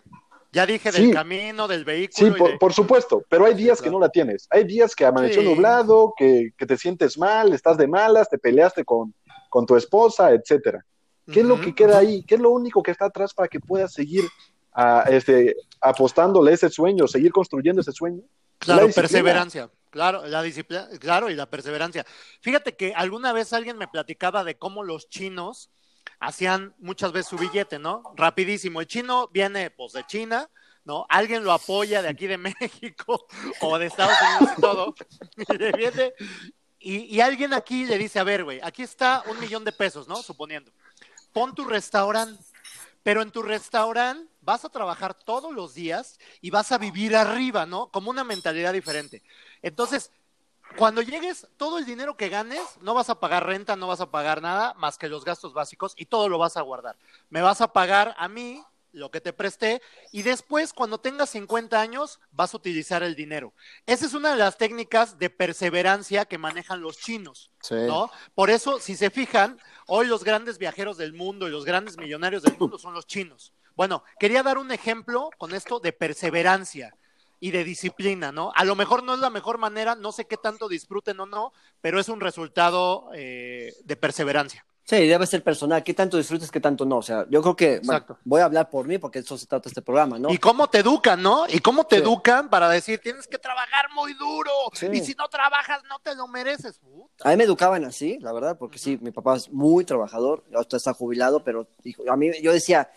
Ya 0.56 0.66
dije 0.66 0.90
Sí. 0.92 1.02
del 1.08 1.14
camino, 1.14 1.68
del 1.68 1.80
Sí, 1.82 1.86
vehículo. 1.86 2.28
y 2.28 2.32
por, 2.40 2.52
de- 2.52 2.58
por 2.58 2.74
supuesto, 2.74 3.24
pero 3.30 3.46
hay 3.46 3.54
días 3.56 3.82
que 3.82 3.90
no 3.92 4.00
la 4.00 4.08
tienes. 4.10 4.48
Hay 4.50 4.64
días 4.64 4.96
que 4.96 5.06
amaneció 5.06 5.42
Sí. 5.42 5.48
nublado, 5.50 6.14
que, 6.18 6.52
que 6.58 6.66
te 6.66 6.78
sientes 6.78 7.18
mal, 7.18 7.52
estás 7.54 7.78
de 7.78 7.88
malas, 7.88 8.30
te 8.30 8.38
peleaste 8.38 8.86
con, 8.86 9.14
con 9.50 9.66
tu 9.66 9.76
esposa, 9.76 10.32
etcétera. 10.32 10.86
¿Qué 11.30 11.42
es 11.42 11.46
lo 11.46 11.60
que 11.60 11.76
queda 11.76 11.98
ahí? 11.98 12.24
¿Qué 12.24 12.36
es 12.36 12.42
lo 12.42 12.52
único 12.52 12.82
que 12.82 12.92
está 12.92 13.06
atrás 13.06 13.34
para 13.34 13.50
que 13.50 13.60
puedas 13.60 13.92
seguir 13.94 14.24
ah, 14.72 15.04
este, 15.10 15.56
apostándole 15.82 16.54
ese 16.54 16.70
sueño, 16.70 17.06
seguir 17.08 17.32
construyendo 17.34 17.82
ese 17.82 17.92
sueño? 17.92 18.22
Claro, 18.60 18.88
perseverancia. 18.90 19.70
Claro, 19.90 20.26
la 20.26 20.42
disciplina, 20.42 20.88
claro, 21.00 21.30
y 21.30 21.36
la 21.36 21.50
perseverancia. 21.50 22.06
Fíjate 22.42 22.76
que 22.76 22.94
alguna 22.94 23.34
vez 23.34 23.52
alguien 23.54 23.78
me 23.78 23.88
platicaba 23.88 24.44
de 24.44 24.58
cómo 24.58 24.84
los 24.84 25.10
chinos 25.10 25.70
hacían 26.20 26.74
muchas 26.80 27.12
veces 27.12 27.30
su 27.30 27.38
billete, 27.38 27.80
¿no? 27.80 28.04
Rapidísimo. 28.16 28.82
El 28.82 28.88
chino 28.88 29.28
viene, 29.30 29.70
pues, 29.72 29.94
de 29.94 30.06
China, 30.06 30.50
¿no? 30.84 31.06
Alguien 31.10 31.44
lo 31.44 31.52
apoya 31.52 32.02
de 32.02 32.10
aquí 32.10 32.28
de 32.28 32.38
México 32.38 33.28
o 33.62 33.78
de 33.78 33.88
Estados 33.88 34.16
Unidos 34.22 34.56
y 34.58 34.62
todo. 34.62 34.96
Y, 35.38 35.78
viene- 35.78 36.14
y 36.80 37.20
alguien 37.20 37.54
aquí 37.54 37.86
le 37.86 37.98
dice, 37.98 38.20
a 38.20 38.24
ver, 38.24 38.44
güey, 38.44 38.60
aquí 38.62 38.84
está 38.84 39.24
un 39.28 39.40
millón 39.40 39.64
de 39.66 39.72
pesos, 39.72 40.08
¿no? 40.08 40.18
Suponiendo. 40.18 40.72
Pon 41.34 41.56
tu 41.56 41.66
restaurante, 41.66 42.44
pero 43.02 43.22
en 43.24 43.32
tu 43.32 43.42
restaurante 43.42 44.32
vas 44.42 44.66
a 44.66 44.70
trabajar 44.70 45.14
todos 45.16 45.52
los 45.54 45.74
días 45.74 46.20
y 46.42 46.52
vas 46.52 46.72
a 46.72 46.78
vivir 46.78 47.16
arriba, 47.16 47.66
¿no? 47.66 47.88
Como 47.90 48.12
una 48.12 48.24
mentalidad 48.24 48.72
diferente. 48.74 49.24
Entonces, 49.64 50.12
cuando 50.78 51.02
llegues, 51.02 51.48
todo 51.58 51.78
el 51.78 51.86
dinero 51.86 52.18
que 52.18 52.30
ganes, 52.30 52.62
no 52.82 52.94
vas 52.94 53.10
a 53.10 53.20
pagar 53.20 53.46
renta, 53.46 53.76
no 53.76 53.88
vas 53.88 54.02
a 54.02 54.12
pagar 54.12 54.42
nada 54.42 54.74
más 54.76 54.98
que 54.98 55.08
los 55.08 55.24
gastos 55.24 55.54
básicos 55.54 55.94
y 55.98 56.06
todo 56.06 56.30
lo 56.30 56.38
vas 56.38 56.58
a 56.58 56.62
guardar. 56.62 56.98
Me 57.30 57.42
vas 57.42 57.62
a 57.62 57.72
pagar 57.72 58.14
a 58.18 58.28
mí 58.28 58.62
lo 58.92 59.12
que 59.12 59.22
te 59.22 59.34
presté 59.34 59.82
y 60.12 60.24
después, 60.24 60.74
cuando 60.74 61.00
tengas 61.00 61.30
50 61.32 61.80
años, 61.80 62.20
vas 62.32 62.54
a 62.54 62.58
utilizar 62.58 63.04
el 63.04 63.16
dinero. 63.16 63.54
Esa 63.86 64.06
es 64.06 64.14
una 64.14 64.32
de 64.32 64.38
las 64.38 64.58
técnicas 64.58 65.20
de 65.20 65.30
perseverancia 65.30 66.26
que 66.26 66.38
manejan 66.38 66.82
los 66.82 66.98
chinos. 66.98 67.52
¿no? 67.70 68.10
Por 68.34 68.50
eso, 68.50 68.80
si 68.80 68.96
se 68.96 69.10
fijan, 69.10 69.60
hoy 69.88 70.08
los 70.08 70.24
grandes 70.24 70.58
viajeros 70.58 70.98
del 70.98 71.14
mundo 71.14 71.48
y 71.48 71.52
los 71.52 71.66
grandes 71.66 71.98
millonarios 71.98 72.44
del 72.44 72.58
mundo 72.58 72.78
son 72.80 72.94
los 72.94 73.06
chinos. 73.06 73.54
Bueno, 73.76 74.04
quería 74.20 74.42
dar 74.42 74.58
un 74.58 74.72
ejemplo 74.72 75.30
con 75.38 75.54
esto 75.54 75.80
de 75.80 75.92
perseverancia. 75.92 76.96
Y 77.40 77.52
de 77.52 77.64
disciplina, 77.64 78.32
¿no? 78.32 78.52
A 78.56 78.64
lo 78.66 78.76
mejor 78.76 79.04
no 79.04 79.14
es 79.14 79.20
la 79.20 79.30
mejor 79.30 79.58
manera, 79.58 79.96
no 79.96 80.12
sé 80.12 80.26
qué 80.26 80.38
tanto 80.38 80.68
disfruten 80.68 81.20
o 81.20 81.26
no, 81.26 81.52
pero 81.82 82.00
es 82.00 82.10
un 82.10 82.22
resultado 82.22 83.10
eh, 83.14 83.74
de 83.84 83.96
perseverancia. 83.96 84.66
Sí, 84.88 85.08
debe 85.08 85.26
ser 85.26 85.44
personal. 85.44 85.84
¿Qué 85.84 85.96
tanto 85.96 86.16
disfrutas, 86.16 86.52
qué 86.52 86.60
tanto 86.60 86.86
no? 86.86 86.98
O 86.98 87.02
sea, 87.02 87.26
yo 87.28 87.42
creo 87.42 87.56
que 87.56 87.82
bueno, 87.84 88.06
voy 88.24 88.42
a 88.42 88.46
hablar 88.46 88.70
por 88.70 88.86
mí 88.88 89.00
porque 89.00 89.18
eso 89.18 89.36
se 89.36 89.48
trata 89.48 89.68
este 89.68 89.82
programa, 89.82 90.20
¿no? 90.20 90.30
Y 90.32 90.38
cómo 90.38 90.68
te 90.68 90.78
educan, 90.78 91.24
¿no? 91.24 91.46
Y 91.50 91.58
cómo 91.58 91.86
te 91.86 91.96
Sí. 91.96 92.02
educan 92.04 92.52
para 92.52 92.70
decir, 92.70 93.00
tienes 93.00 93.26
que 93.26 93.40
trabajar 93.40 93.88
muy 93.96 94.14
duro. 94.14 94.52
Sí. 94.74 94.86
Y 94.94 95.00
si 95.02 95.16
no 95.16 95.28
trabajas, 95.28 95.82
no 95.90 95.98
te 96.04 96.14
lo 96.14 96.28
mereces. 96.28 96.78
Puta. 96.78 97.28
A 97.28 97.32
mí 97.32 97.36
me 97.38 97.46
educaban 97.46 97.84
así, 97.84 98.20
la 98.22 98.32
verdad, 98.32 98.60
porque 98.60 98.78
sí, 98.78 99.00
mi 99.02 99.10
papá 99.10 99.38
es 99.38 99.50
muy 99.52 99.86
trabajador, 99.86 100.44
ahorita 100.54 100.78
está 100.78 100.94
jubilado, 100.94 101.44
pero 101.44 101.68
hijo, 101.84 102.04
a 102.08 102.16
mí 102.16 102.30
yo 102.44 102.54
decía, 102.54 102.88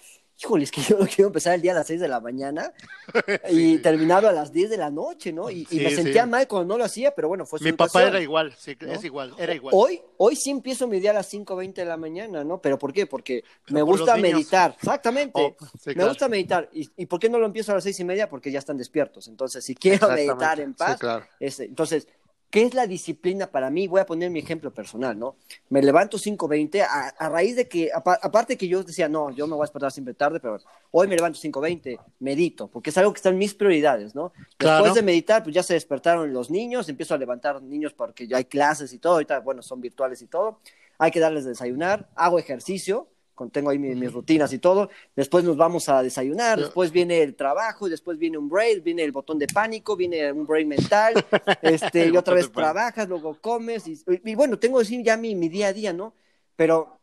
híjole, 0.40 0.64
es 0.64 0.70
que 0.70 0.80
yo 0.88 0.98
no 0.98 1.06
quiero 1.06 1.26
empezar 1.28 1.54
el 1.54 1.62
día 1.62 1.72
a 1.72 1.76
las 1.76 1.86
6 1.86 2.00
de 2.00 2.08
la 2.08 2.20
mañana 2.20 2.72
y 3.50 3.78
terminarlo 3.78 4.28
a 4.28 4.32
las 4.32 4.52
10 4.52 4.70
de 4.70 4.76
la 4.76 4.90
noche, 4.90 5.32
¿no? 5.32 5.50
Y, 5.50 5.62
y 5.62 5.66
Sí, 5.66 5.80
me 5.80 5.90
sentía 5.90 6.24
sí. 6.24 6.30
mal 6.30 6.46
cuando 6.48 6.74
no 6.74 6.78
lo 6.78 6.84
hacía, 6.84 7.14
pero 7.14 7.28
bueno, 7.28 7.44
fue 7.46 7.58
su 7.58 7.64
Mi 7.64 7.72
papá 7.72 8.04
era 8.04 8.20
igual, 8.20 8.54
sí, 8.56 8.76
¿no? 8.80 8.92
es 8.92 9.04
igual, 9.04 9.34
era 9.38 9.54
igual. 9.54 9.74
Hoy, 9.76 10.00
hoy 10.16 10.36
sí 10.36 10.50
empiezo 10.50 10.86
mi 10.86 11.00
día 11.00 11.10
a 11.10 11.14
las 11.14 11.32
5.20 11.32 11.74
de 11.74 11.84
la 11.84 11.96
mañana, 11.96 12.44
¿no? 12.44 12.60
¿Pero 12.60 12.78
por 12.78 12.92
qué? 12.92 13.06
Porque 13.06 13.44
me 13.68 13.80
por 13.80 13.98
gusta 13.98 14.16
meditar, 14.16 14.74
exactamente. 14.78 15.56
Oh, 15.60 15.66
sí, 15.80 15.90
me 15.90 15.94
claro. 15.94 16.08
gusta 16.10 16.28
meditar. 16.28 16.68
¿Y, 16.72 16.88
¿Y 16.96 17.06
por 17.06 17.18
qué 17.20 17.28
no 17.28 17.38
lo 17.38 17.46
empiezo 17.46 17.72
a 17.72 17.76
las 17.76 17.84
seis 17.84 17.98
y 18.00 18.04
media? 18.04 18.28
Porque 18.28 18.50
ya 18.50 18.58
están 18.58 18.76
despiertos. 18.76 19.28
Entonces, 19.28 19.64
si 19.64 19.74
quiero 19.74 20.08
meditar 20.08 20.60
en 20.60 20.70
Sí, 20.70 20.74
paz, 20.78 20.98
claro. 20.98 21.24
este, 21.40 21.64
entonces, 21.64 22.06
¿qué 22.50 22.62
es 22.62 22.74
la 22.74 22.86
disciplina 22.86 23.46
para 23.50 23.70
mí? 23.70 23.86
Voy 23.88 24.00
a 24.00 24.06
poner 24.06 24.30
mi 24.30 24.38
ejemplo 24.40 24.72
personal, 24.72 25.18
¿no? 25.18 25.36
Me 25.68 25.82
levanto 25.82 26.18
5.20 26.18 26.82
a, 26.82 27.08
a 27.08 27.28
raíz 27.28 27.56
de 27.56 27.68
que, 27.68 27.90
apa- 27.94 28.18
aparte 28.22 28.56
que 28.56 28.68
yo 28.68 28.82
decía, 28.82 29.08
no, 29.08 29.30
yo 29.30 29.46
me 29.46 29.54
voy 29.54 29.62
a 29.62 29.66
despertar 29.66 29.92
siempre 29.92 30.14
tarde, 30.14 30.40
pero 30.40 30.58
hoy 30.90 31.06
me 31.08 31.16
levanto 31.16 31.38
5.20, 31.38 31.98
medito, 32.20 32.68
porque 32.68 32.90
es 32.90 32.98
algo 32.98 33.12
que 33.12 33.18
está 33.18 33.28
en 33.28 33.38
mis 33.38 33.54
prioridades, 33.54 34.14
¿no? 34.14 34.32
Después 34.36 34.56
Claro. 34.56 34.94
de 34.94 35.02
meditar, 35.02 35.42
pues 35.42 35.54
ya 35.54 35.62
se 35.62 35.74
despertaron 35.74 36.32
los 36.32 36.50
niños, 36.50 36.88
empiezo 36.88 37.14
a 37.14 37.18
levantar 37.18 37.62
niños 37.62 37.92
porque 37.92 38.26
ya 38.26 38.38
hay 38.38 38.44
clases 38.46 38.92
y 38.92 38.98
todo, 38.98 39.14
ahorita, 39.14 39.40
bueno, 39.40 39.62
son 39.62 39.80
virtuales 39.80 40.22
y 40.22 40.26
todo, 40.26 40.60
hay 40.98 41.10
que 41.10 41.20
darles 41.20 41.44
de 41.44 41.50
desayunar, 41.50 42.08
hago 42.16 42.38
ejercicio, 42.38 43.08
tengo 43.50 43.70
ahí 43.70 43.78
mi- 43.78 43.94
mis 43.94 44.12
rutinas 44.12 44.52
y 44.52 44.58
todo, 44.58 44.90
después 45.16 45.44
nos 45.44 45.56
vamos 45.56 45.88
a 45.88 46.02
desayunar, 46.02 46.58
después 46.58 46.90
viene 46.92 47.22
el 47.22 47.34
trabajo, 47.36 47.86
y 47.86 47.90
después 47.90 48.18
viene 48.18 48.38
un 48.38 48.48
break, 48.48 48.82
viene 48.82 49.04
el 49.04 49.12
botón 49.12 49.38
de 49.38 49.46
pánico, 49.46 49.96
viene 49.96 50.30
un 50.32 50.46
break 50.46 50.66
mental, 50.66 51.14
este, 51.62 52.06
y 52.08 52.16
otra 52.16 52.34
vez 52.34 52.50
trabajas, 52.52 53.08
luego 53.08 53.40
comes, 53.40 53.86
y, 53.86 53.98
y 54.24 54.34
bueno, 54.34 54.58
tengo 54.58 54.78
que 54.78 54.84
decir 54.84 55.02
ya 55.04 55.16
mi, 55.16 55.34
mi 55.34 55.48
día 55.48 55.68
a 55.68 55.72
día, 55.72 55.92
¿no? 55.92 56.14
Pero, 56.56 56.98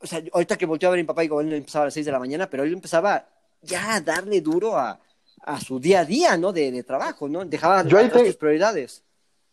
o 0.00 0.06
sea, 0.06 0.22
ahorita 0.32 0.56
que 0.56 0.66
volteo 0.66 0.88
a 0.88 0.92
ver 0.92 1.00
a 1.00 1.02
mi 1.02 1.06
papá, 1.06 1.22
digo, 1.22 1.40
él 1.40 1.52
empezaba 1.52 1.84
a 1.84 1.86
las 1.86 1.94
6 1.94 2.06
de 2.06 2.12
la 2.12 2.18
mañana, 2.18 2.48
pero 2.48 2.62
él 2.64 2.72
empezaba 2.72 3.28
ya 3.62 3.94
a 3.96 4.00
darle 4.00 4.40
duro 4.40 4.76
a, 4.76 5.00
a 5.42 5.60
su 5.60 5.80
día 5.80 6.00
a 6.00 6.04
día, 6.04 6.36
¿no? 6.36 6.52
De, 6.52 6.70
de 6.70 6.82
trabajo, 6.82 7.28
¿no? 7.28 7.44
Dejaba 7.44 7.82
Yo 7.88 7.98
ahí 7.98 8.08
te- 8.08 8.26
sus 8.26 8.36
prioridades. 8.36 9.02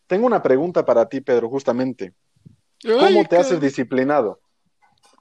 Tengo 0.06 0.26
una 0.26 0.42
pregunta 0.42 0.84
para 0.84 1.08
ti, 1.08 1.20
Pedro, 1.20 1.48
justamente. 1.48 2.12
¿Cómo 2.82 3.04
Ay, 3.04 3.24
te 3.24 3.36
haces 3.36 3.60
disciplinado? 3.60 4.38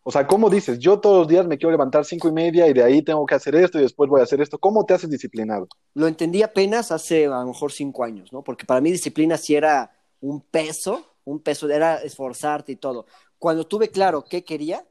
O 0.03 0.11
sea, 0.11 0.27
¿cómo 0.27 0.49
dices? 0.49 0.79
Yo 0.79 0.99
todos 0.99 1.19
los 1.19 1.27
días 1.29 1.47
me 1.47 1.57
quiero 1.57 1.71
levantar 1.71 2.03
cinco 2.03 2.27
y 2.27 2.33
media 2.33 2.67
y 2.67 2.73
de 2.73 2.83
ahí 2.83 3.01
tengo 3.01 3.25
que 3.25 3.35
hacer 3.35 3.55
esto 3.55 3.79
y 3.79 3.83
después 3.83 4.09
voy 4.09 4.19
a 4.19 4.23
hacer 4.23 4.41
esto. 4.41 4.59
¿Cómo 4.59 4.85
te 4.85 4.93
haces 4.93 5.09
disciplinado? 5.09 5.67
Lo 5.93 6.07
entendí 6.07 6.41
apenas 6.43 6.91
hace 6.91 7.25
a 7.25 7.29
lo 7.39 7.45
mejor 7.47 7.71
cinco 7.71 8.03
años, 8.03 8.33
¿no? 8.33 8.43
Porque 8.43 8.65
para 8.65 8.81
mí 8.81 8.91
disciplina 8.91 9.37
sí 9.37 9.55
era 9.55 9.91
un 10.19 10.41
peso, 10.41 11.05
un 11.23 11.39
peso, 11.39 11.69
era 11.69 12.01
esforzarte 12.01 12.73
y 12.73 12.75
todo. 12.75 13.05
Cuando 13.39 13.65
tuve 13.65 13.89
claro 13.89 14.25
qué 14.25 14.43
quería 14.43 14.85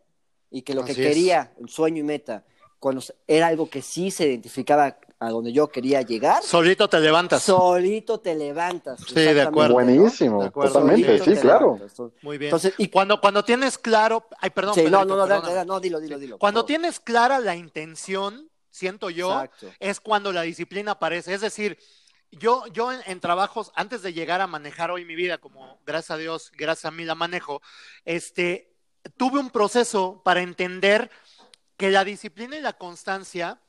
y 0.51 0.63
que 0.63 0.75
lo 0.75 0.85
que 0.85 0.93
Así 0.93 1.03
es. 1.03 1.09
quería, 1.09 1.53
el 1.61 1.69
sueño 1.69 2.01
y 2.01 2.05
meta, 2.05 2.45
cuando 2.79 3.03
era 3.27 3.49
algo 3.49 3.69
que 3.69 3.83
sí 3.83 4.11
se 4.11 4.27
identificaba 4.27 4.99
a 5.27 5.31
donde 5.31 5.53
yo 5.53 5.69
quería 5.69 6.03
llegar, 6.03 6.43
Solito 6.43 6.89
te 6.89 6.99
levantas. 7.01 7.43
solito 7.43 8.19
te 8.21 8.35
levantas. 8.35 9.01
Sí, 9.07 9.15
de 9.15 9.43
acuerdo. 9.43 9.69
¿no? 9.69 9.75
Buenísimo, 9.75 10.43
De 10.43 10.49
acuerdo, 10.49 10.73
totalmente, 10.73 11.19
Solito 11.19 11.37
sí, 11.37 11.41
claro. 11.41 11.75
levantas. 11.75 12.01
Muy 12.23 12.39
bien. 12.39 12.49
Entonces, 12.49 12.75
y 12.79 12.89
cuando, 12.89 13.21
cuando 13.21 13.45
tienes 13.45 13.79
claro, 13.79 14.27
ay, 14.41 14.51
perdón. 14.51 14.75
Sí, 14.75 14.83
no, 14.85 14.99
Pedrito, 14.99 15.17
no, 15.17 15.27
no, 15.27 15.27
da- 15.55 15.65
no, 15.65 15.81
dilo, 15.81 16.01
dilo, 16.01 16.19
dilo. 16.19 16.39
Cuando 16.39 16.65
tienes 16.65 16.99
clara 17.01 17.39
la 17.39 17.55
intención, 17.57 18.51
siento 18.71 19.11
yo, 19.11 19.31
Exacto. 19.33 19.69
es 19.79 20.01
cuando 20.01 20.33
la 20.33 20.43
disciplina 20.43 20.93
aparece. 20.93 21.35
Es 21.35 21.41
decir, 21.41 21.79
yo, 22.31 22.67
yo 22.73 22.91
en, 22.93 23.01
en 23.07 23.21
trabajos, 23.21 23.71
antes 23.75 24.03
de 24.03 24.13
llegar 24.13 24.41
a 24.41 24.47
manejar 24.47 24.91
hoy 24.91 25.05
mi 25.05 25.15
vida, 25.15 25.39
como 25.39 25.79
gracias 25.87 26.11
a 26.13 26.17
Dios, 26.17 26.51
gracias 26.57 26.87
a 26.87 26.91
mí 26.91 27.05
la 27.05 27.15
manejo, 27.15 27.61
este, 28.05 28.75
tuve 29.17 29.39
un 29.39 29.51
proceso 29.51 30.21
para 30.25 30.41
entender 30.41 31.11
que 31.77 31.91
la 31.91 32.05
disciplina 32.05 32.57
y 32.57 32.61
la 32.61 32.73
constancia, 32.73 33.61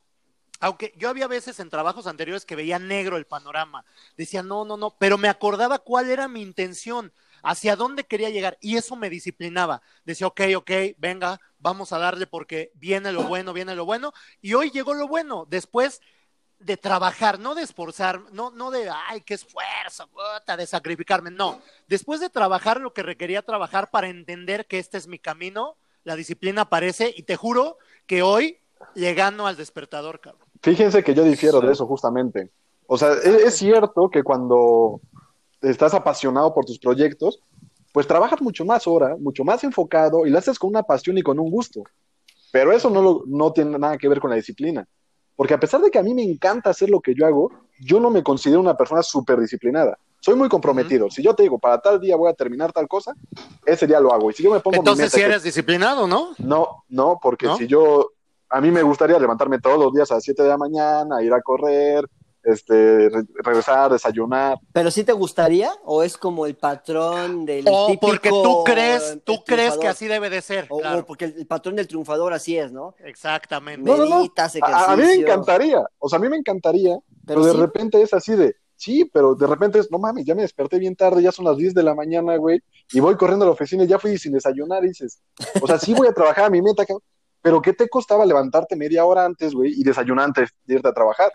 aunque 0.60 0.92
yo 0.96 1.08
había 1.08 1.26
veces 1.26 1.60
en 1.60 1.70
trabajos 1.70 2.06
anteriores 2.06 2.44
que 2.44 2.56
veía 2.56 2.78
negro 2.78 3.16
el 3.16 3.26
panorama, 3.26 3.84
decía, 4.16 4.42
no, 4.42 4.64
no, 4.64 4.76
no, 4.76 4.96
pero 4.98 5.18
me 5.18 5.28
acordaba 5.28 5.78
cuál 5.78 6.10
era 6.10 6.28
mi 6.28 6.42
intención, 6.42 7.12
hacia 7.42 7.76
dónde 7.76 8.04
quería 8.04 8.30
llegar, 8.30 8.56
y 8.60 8.76
eso 8.76 8.96
me 8.96 9.10
disciplinaba. 9.10 9.82
Decía, 10.04 10.26
ok, 10.26 10.40
ok, 10.56 10.70
venga, 10.96 11.38
vamos 11.58 11.92
a 11.92 11.98
darle 11.98 12.26
porque 12.26 12.72
viene 12.74 13.12
lo 13.12 13.24
bueno, 13.24 13.52
viene 13.52 13.74
lo 13.74 13.84
bueno, 13.84 14.12
y 14.40 14.54
hoy 14.54 14.70
llegó 14.70 14.94
lo 14.94 15.06
bueno, 15.06 15.46
después 15.48 16.00
de 16.58 16.78
trabajar, 16.78 17.38
no 17.38 17.54
de 17.54 17.62
esforzar, 17.62 18.22
no, 18.32 18.50
no 18.50 18.70
de, 18.70 18.90
ay, 19.08 19.20
qué 19.20 19.34
esfuerzo, 19.34 20.08
puta, 20.08 20.56
de 20.56 20.66
sacrificarme, 20.66 21.30
no. 21.30 21.60
Después 21.86 22.20
de 22.20 22.30
trabajar 22.30 22.80
lo 22.80 22.94
que 22.94 23.02
requería 23.02 23.42
trabajar 23.42 23.90
para 23.90 24.08
entender 24.08 24.66
que 24.66 24.78
este 24.78 24.96
es 24.96 25.06
mi 25.06 25.18
camino, 25.18 25.76
la 26.04 26.16
disciplina 26.16 26.62
aparece 26.62 27.12
y 27.14 27.24
te 27.24 27.36
juro 27.36 27.76
que 28.06 28.22
hoy 28.22 28.63
le 28.94 29.14
gano 29.14 29.46
al 29.46 29.56
despertador, 29.56 30.20
cabrón. 30.20 30.42
Fíjense 30.62 31.02
que 31.04 31.14
yo 31.14 31.24
difiero 31.24 31.60
de 31.60 31.72
eso 31.72 31.86
justamente. 31.86 32.50
O 32.86 32.96
sea, 32.98 33.12
es, 33.14 33.26
es 33.26 33.54
cierto 33.56 34.08
que 34.10 34.22
cuando 34.22 35.00
estás 35.62 35.94
apasionado 35.94 36.52
por 36.54 36.64
tus 36.64 36.78
proyectos, 36.78 37.40
pues 37.92 38.06
trabajas 38.06 38.40
mucho 38.42 38.64
más 38.64 38.86
hora, 38.86 39.16
mucho 39.18 39.44
más 39.44 39.62
enfocado 39.64 40.26
y 40.26 40.30
lo 40.30 40.38
haces 40.38 40.58
con 40.58 40.70
una 40.70 40.82
pasión 40.82 41.16
y 41.18 41.22
con 41.22 41.38
un 41.38 41.50
gusto. 41.50 41.82
Pero 42.52 42.72
eso 42.72 42.90
no, 42.90 43.02
lo- 43.02 43.22
no 43.26 43.52
tiene 43.52 43.78
nada 43.78 43.96
que 43.98 44.08
ver 44.08 44.20
con 44.20 44.30
la 44.30 44.36
disciplina. 44.36 44.86
Porque 45.36 45.54
a 45.54 45.60
pesar 45.60 45.80
de 45.80 45.90
que 45.90 45.98
a 45.98 46.02
mí 46.02 46.14
me 46.14 46.22
encanta 46.22 46.70
hacer 46.70 46.88
lo 46.90 47.00
que 47.00 47.14
yo 47.14 47.26
hago, 47.26 47.50
yo 47.80 47.98
no 48.00 48.10
me 48.10 48.22
considero 48.22 48.60
una 48.60 48.76
persona 48.76 49.02
súper 49.02 49.40
disciplinada. 49.40 49.98
Soy 50.20 50.36
muy 50.36 50.48
comprometido. 50.48 51.10
Si 51.10 51.22
yo 51.22 51.34
te 51.34 51.42
digo, 51.42 51.58
para 51.58 51.80
tal 51.80 52.00
día 52.00 52.16
voy 52.16 52.30
a 52.30 52.34
terminar 52.34 52.72
tal 52.72 52.86
cosa, 52.88 53.12
ese 53.66 53.86
día 53.86 54.00
lo 54.00 54.12
hago. 54.14 54.30
Y 54.30 54.34
si 54.34 54.42
yo 54.44 54.50
me 54.52 54.60
pongo 54.60 54.76
mi 54.76 54.78
Entonces, 54.78 55.06
meta 55.06 55.16
si 55.16 55.20
que- 55.20 55.26
eres 55.26 55.42
disciplinado, 55.42 56.06
¿no? 56.06 56.30
no, 56.38 56.84
no, 56.88 57.18
porque 57.20 57.46
¿No? 57.46 57.56
si 57.56 57.66
yo, 57.66 58.10
a 58.56 58.60
mí 58.60 58.70
me 58.70 58.82
gustaría 58.82 59.18
levantarme 59.18 59.58
todos 59.60 59.78
los 59.78 59.92
días 59.92 60.10
a 60.10 60.14
las 60.14 60.24
7 60.24 60.42
de 60.42 60.48
la 60.48 60.56
mañana, 60.58 61.22
ir 61.22 61.32
a 61.32 61.40
correr, 61.42 62.04
este, 62.42 63.08
re- 63.08 63.24
regresar, 63.42 63.90
desayunar. 63.90 64.58
¿Pero 64.72 64.90
sí 64.90 65.02
te 65.02 65.12
gustaría 65.12 65.72
o 65.84 66.02
es 66.02 66.16
como 66.18 66.44
el 66.46 66.56
patrón 66.56 67.46
del 67.46 67.64
O 67.68 67.86
típico 67.86 68.06
porque 68.06 68.28
tú 68.30 68.62
crees, 68.64 69.18
tú 69.24 69.42
crees 69.46 69.78
que 69.78 69.88
así 69.88 70.06
debe 70.06 70.28
de 70.28 70.42
ser. 70.42 70.66
O, 70.68 70.78
claro. 70.78 70.98
o 71.00 71.04
porque 71.06 71.24
el, 71.26 71.34
el 71.38 71.46
patrón 71.46 71.76
del 71.76 71.88
triunfador 71.88 72.32
así 72.34 72.56
es, 72.58 72.70
¿no? 72.70 72.94
Exactamente. 73.04 73.88
No, 73.90 73.96
no, 73.96 74.04
no. 74.06 74.16
Meditas, 74.18 74.56
A, 74.60 74.92
a 74.92 74.96
mí 74.96 75.02
me 75.04 75.14
encantaría, 75.14 75.82
o 75.98 76.08
sea, 76.08 76.18
a 76.18 76.22
mí 76.22 76.28
me 76.28 76.36
encantaría, 76.36 76.98
pero, 77.26 77.40
Pero 77.40 77.44
de 77.46 77.52
sí. 77.52 77.56
repente 77.58 78.02
es 78.02 78.12
así 78.12 78.36
de, 78.36 78.54
sí, 78.76 79.10
pero 79.10 79.34
de 79.34 79.46
repente 79.46 79.78
es, 79.78 79.90
no 79.90 79.98
mames, 79.98 80.26
ya 80.26 80.34
me 80.34 80.42
desperté 80.42 80.78
bien 80.78 80.94
tarde, 80.96 81.22
ya 81.22 81.32
son 81.32 81.46
las 81.46 81.56
10 81.56 81.72
de 81.72 81.82
la 81.82 81.94
mañana, 81.94 82.36
güey, 82.36 82.60
y 82.92 83.00
voy 83.00 83.16
corriendo 83.16 83.46
a 83.46 83.48
la 83.48 83.52
oficina 83.54 83.84
y 83.84 83.86
ya 83.86 83.98
fui 83.98 84.18
sin 84.18 84.32
desayunar, 84.32 84.84
y 84.84 84.88
dices, 84.88 85.18
o 85.62 85.66
sea, 85.66 85.78
sí 85.78 85.94
voy 85.94 86.08
a 86.08 86.12
trabajar 86.12 86.44
a 86.44 86.50
mi 86.50 86.60
meta, 86.60 86.84
pero 87.44 87.60
¿qué 87.60 87.74
te 87.74 87.90
costaba 87.90 88.24
levantarte 88.24 88.74
media 88.74 89.04
hora 89.04 89.26
antes, 89.26 89.52
güey, 89.52 89.78
y 89.78 89.84
desayunar 89.84 90.24
antes 90.24 90.48
de 90.64 90.76
irte 90.76 90.88
a 90.88 90.94
trabajar? 90.94 91.30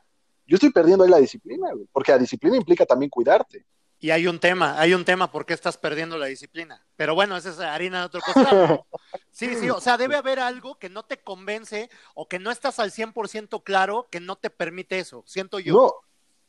Yo 0.47 0.55
estoy 0.55 0.71
perdiendo 0.71 1.03
ahí 1.03 1.09
la 1.11 1.19
disciplina, 1.19 1.71
güey, 1.71 1.87
porque 1.91 2.11
la 2.11 2.17
disciplina 2.17 2.57
implica 2.57 2.83
también 2.83 3.11
cuidarte. 3.11 3.63
Y 3.99 4.09
hay 4.09 4.25
un 4.25 4.39
tema, 4.39 4.79
hay 4.81 4.95
un 4.95 5.05
tema 5.05 5.31
por 5.31 5.45
qué 5.45 5.53
estás 5.53 5.77
perdiendo 5.77 6.17
la 6.17 6.25
disciplina. 6.25 6.83
Pero 6.95 7.13
bueno, 7.13 7.37
esa 7.37 7.51
es 7.51 7.59
harina 7.59 7.99
de 7.99 8.05
otro 8.07 8.21
costal. 8.21 8.81
Sí, 9.31 9.55
sí, 9.55 9.69
o 9.69 9.79
sea, 9.79 9.97
debe 9.97 10.15
haber 10.15 10.39
algo 10.39 10.79
que 10.79 10.89
no 10.89 11.03
te 11.03 11.17
convence 11.17 11.91
o 12.15 12.27
que 12.27 12.39
no 12.39 12.49
estás 12.49 12.79
al 12.79 12.89
100% 12.89 13.63
claro 13.63 14.07
que 14.09 14.19
no 14.19 14.35
te 14.35 14.49
permite 14.49 14.97
eso, 14.97 15.23
siento 15.27 15.59
yo. 15.59 15.73
No, 15.73 15.93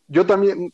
yo 0.08 0.24
también 0.24 0.72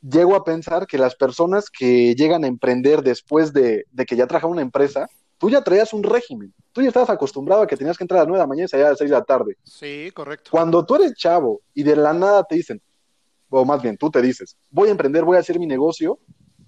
llego 0.00 0.36
a 0.36 0.44
pensar 0.44 0.86
que 0.86 0.98
las 0.98 1.16
personas 1.16 1.68
que 1.68 2.14
llegan 2.14 2.44
a 2.44 2.46
emprender 2.46 3.02
después 3.02 3.52
de, 3.52 3.86
de 3.90 4.06
que 4.06 4.14
ya 4.14 4.28
trabajaron 4.28 4.52
una 4.52 4.62
empresa, 4.62 5.08
tú 5.36 5.50
ya 5.50 5.62
traías 5.64 5.92
un 5.92 6.04
régimen. 6.04 6.54
Tú 6.72 6.82
ya 6.82 6.88
estabas 6.88 7.10
acostumbrado 7.10 7.62
a 7.62 7.66
que 7.66 7.76
tenías 7.76 7.98
que 7.98 8.04
entrar 8.04 8.18
a 8.18 8.22
las 8.22 8.28
9 8.28 8.38
de 8.38 8.42
la 8.44 8.46
mañana 8.46 8.64
y 8.64 8.68
salir 8.68 8.86
a 8.86 8.90
las 8.90 8.98
6 8.98 9.10
de 9.10 9.16
la 9.16 9.24
tarde. 9.24 9.56
Sí, 9.64 10.10
correcto. 10.14 10.50
Cuando 10.50 10.84
tú 10.86 10.94
eres 10.96 11.14
chavo 11.14 11.62
y 11.74 11.82
de 11.82 11.96
la 11.96 12.12
nada 12.12 12.44
te 12.44 12.54
dicen, 12.54 12.80
o 13.48 13.64
más 13.64 13.82
bien 13.82 13.96
tú 13.96 14.10
te 14.10 14.22
dices, 14.22 14.56
voy 14.70 14.88
a 14.88 14.92
emprender, 14.92 15.24
voy 15.24 15.36
a 15.36 15.40
hacer 15.40 15.58
mi 15.58 15.66
negocio, 15.66 16.18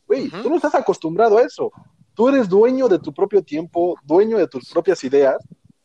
güey, 0.06 0.28
tú 0.28 0.50
no 0.50 0.56
estás 0.56 0.74
acostumbrado 0.74 1.38
a 1.38 1.42
eso. 1.42 1.70
Tú 2.14 2.28
eres 2.28 2.48
dueño 2.48 2.88
de 2.88 2.98
tu 2.98 3.14
propio 3.14 3.42
tiempo, 3.42 3.94
dueño 4.02 4.36
de 4.36 4.46
tus 4.46 4.68
propias 4.68 5.02
ideas, 5.04 5.36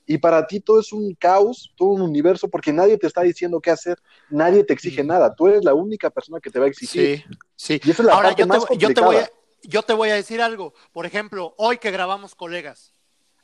y 0.05 0.17
para 0.17 0.47
ti 0.47 0.59
todo 0.59 0.79
es 0.79 0.91
un 0.91 1.13
caos, 1.15 1.73
todo 1.75 1.89
un 1.89 2.01
universo, 2.01 2.49
porque 2.49 2.73
nadie 2.73 2.97
te 2.97 3.07
está 3.07 3.21
diciendo 3.21 3.59
qué 3.59 3.71
hacer, 3.71 3.97
nadie 4.29 4.63
te 4.63 4.73
exige 4.73 5.03
nada, 5.03 5.35
tú 5.35 5.47
eres 5.47 5.63
la 5.63 5.73
única 5.73 6.09
persona 6.09 6.39
que 6.39 6.49
te 6.49 6.59
va 6.59 6.65
a 6.65 6.69
exigir. 6.69 7.19
Sí, 7.19 7.23
sí. 7.55 7.81
Y 7.83 7.91
esa 7.91 8.01
es 8.01 8.07
la 8.07 8.13
Ahora, 8.13 8.29
parte 8.29 8.41
yo 8.41 8.47
más 8.47 8.65
te, 8.65 8.77
yo, 8.77 8.93
te 8.93 9.01
voy 9.01 9.15
a, 9.17 9.19
complicada. 9.27 9.41
yo 9.63 9.81
te 9.83 9.93
voy 9.93 10.09
a 10.09 10.15
decir 10.15 10.41
algo. 10.41 10.73
Por 10.93 11.05
ejemplo, 11.05 11.53
hoy 11.57 11.77
que 11.77 11.91
grabamos 11.91 12.35
colegas, 12.35 12.93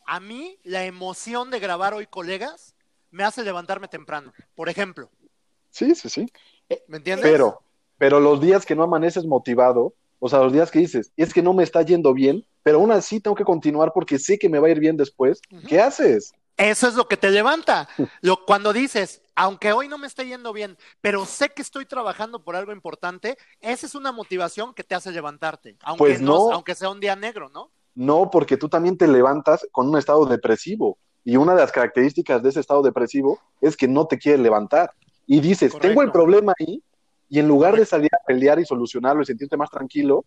a 0.05 0.19
mí 0.19 0.57
la 0.63 0.85
emoción 0.85 1.49
de 1.51 1.59
grabar 1.59 1.93
hoy 1.93 2.07
colegas 2.07 2.75
me 3.11 3.23
hace 3.23 3.43
levantarme 3.43 3.87
temprano. 3.87 4.33
Por 4.55 4.69
ejemplo, 4.69 5.09
Sí, 5.69 5.95
sí, 5.95 6.09
sí. 6.09 6.27
¿me 6.87 6.97
entiendes? 6.97 7.29
Pero, 7.29 7.61
pero 7.97 8.19
los 8.19 8.39
días 8.41 8.65
que 8.65 8.75
no 8.75 8.83
amaneces 8.83 9.25
motivado, 9.25 9.95
o 10.19 10.29
sea, 10.29 10.39
los 10.39 10.53
días 10.53 10.69
que 10.71 10.79
dices, 10.79 11.11
es 11.17 11.33
que 11.33 11.41
no 11.41 11.53
me 11.53 11.63
está 11.63 11.81
yendo 11.81 12.13
bien, 12.13 12.45
pero 12.61 12.77
aún 12.79 12.91
así 12.91 13.19
tengo 13.19 13.35
que 13.35 13.43
continuar 13.43 13.91
porque 13.93 14.19
sé 14.19 14.37
que 14.37 14.49
me 14.49 14.59
va 14.59 14.67
a 14.67 14.71
ir 14.71 14.79
bien 14.79 14.97
después, 14.97 15.41
¿qué 15.67 15.81
haces? 15.81 16.31
Eso 16.57 16.87
es 16.87 16.93
lo 16.93 17.07
que 17.07 17.17
te 17.17 17.31
levanta. 17.31 17.89
Lo, 18.21 18.45
cuando 18.45 18.71
dices, 18.73 19.23
aunque 19.35 19.73
hoy 19.73 19.87
no 19.87 19.97
me 19.97 20.05
esté 20.05 20.27
yendo 20.27 20.53
bien, 20.53 20.77
pero 21.01 21.25
sé 21.25 21.49
que 21.49 21.63
estoy 21.63 21.85
trabajando 21.87 22.43
por 22.43 22.55
algo 22.55 22.71
importante, 22.71 23.37
esa 23.59 23.87
es 23.87 23.95
una 23.95 24.11
motivación 24.11 24.73
que 24.75 24.83
te 24.83 24.93
hace 24.93 25.11
levantarte, 25.11 25.77
aunque, 25.81 25.99
Pues 26.03 26.21
no, 26.21 26.49
no. 26.49 26.53
aunque 26.53 26.75
sea 26.75 26.89
un 26.89 26.99
día 26.99 27.15
negro, 27.15 27.49
¿no? 27.49 27.71
No, 27.95 28.29
porque 28.31 28.57
tú 28.57 28.69
también 28.69 28.97
te 28.97 29.07
levantas 29.07 29.67
con 29.71 29.89
un 29.89 29.97
estado 29.97 30.25
depresivo. 30.25 30.97
Y 31.23 31.37
una 31.37 31.53
de 31.53 31.61
las 31.61 31.71
características 31.71 32.41
de 32.43 32.49
ese 32.49 32.59
estado 32.59 32.81
depresivo 32.81 33.39
es 33.61 33.77
que 33.77 33.87
no 33.87 34.07
te 34.07 34.17
quieres 34.17 34.41
levantar. 34.41 34.91
Y 35.25 35.39
dices, 35.39 35.71
Correcto. 35.71 35.87
tengo 35.87 36.01
el 36.01 36.11
problema 36.11 36.53
ahí, 36.59 36.83
y 37.29 37.39
en 37.39 37.47
lugar 37.47 37.75
de 37.77 37.85
salir 37.85 38.09
a 38.13 38.23
pelear 38.25 38.59
y 38.59 38.65
solucionarlo 38.65 39.21
y 39.21 39.25
sentirte 39.25 39.57
más 39.57 39.69
tranquilo, 39.69 40.25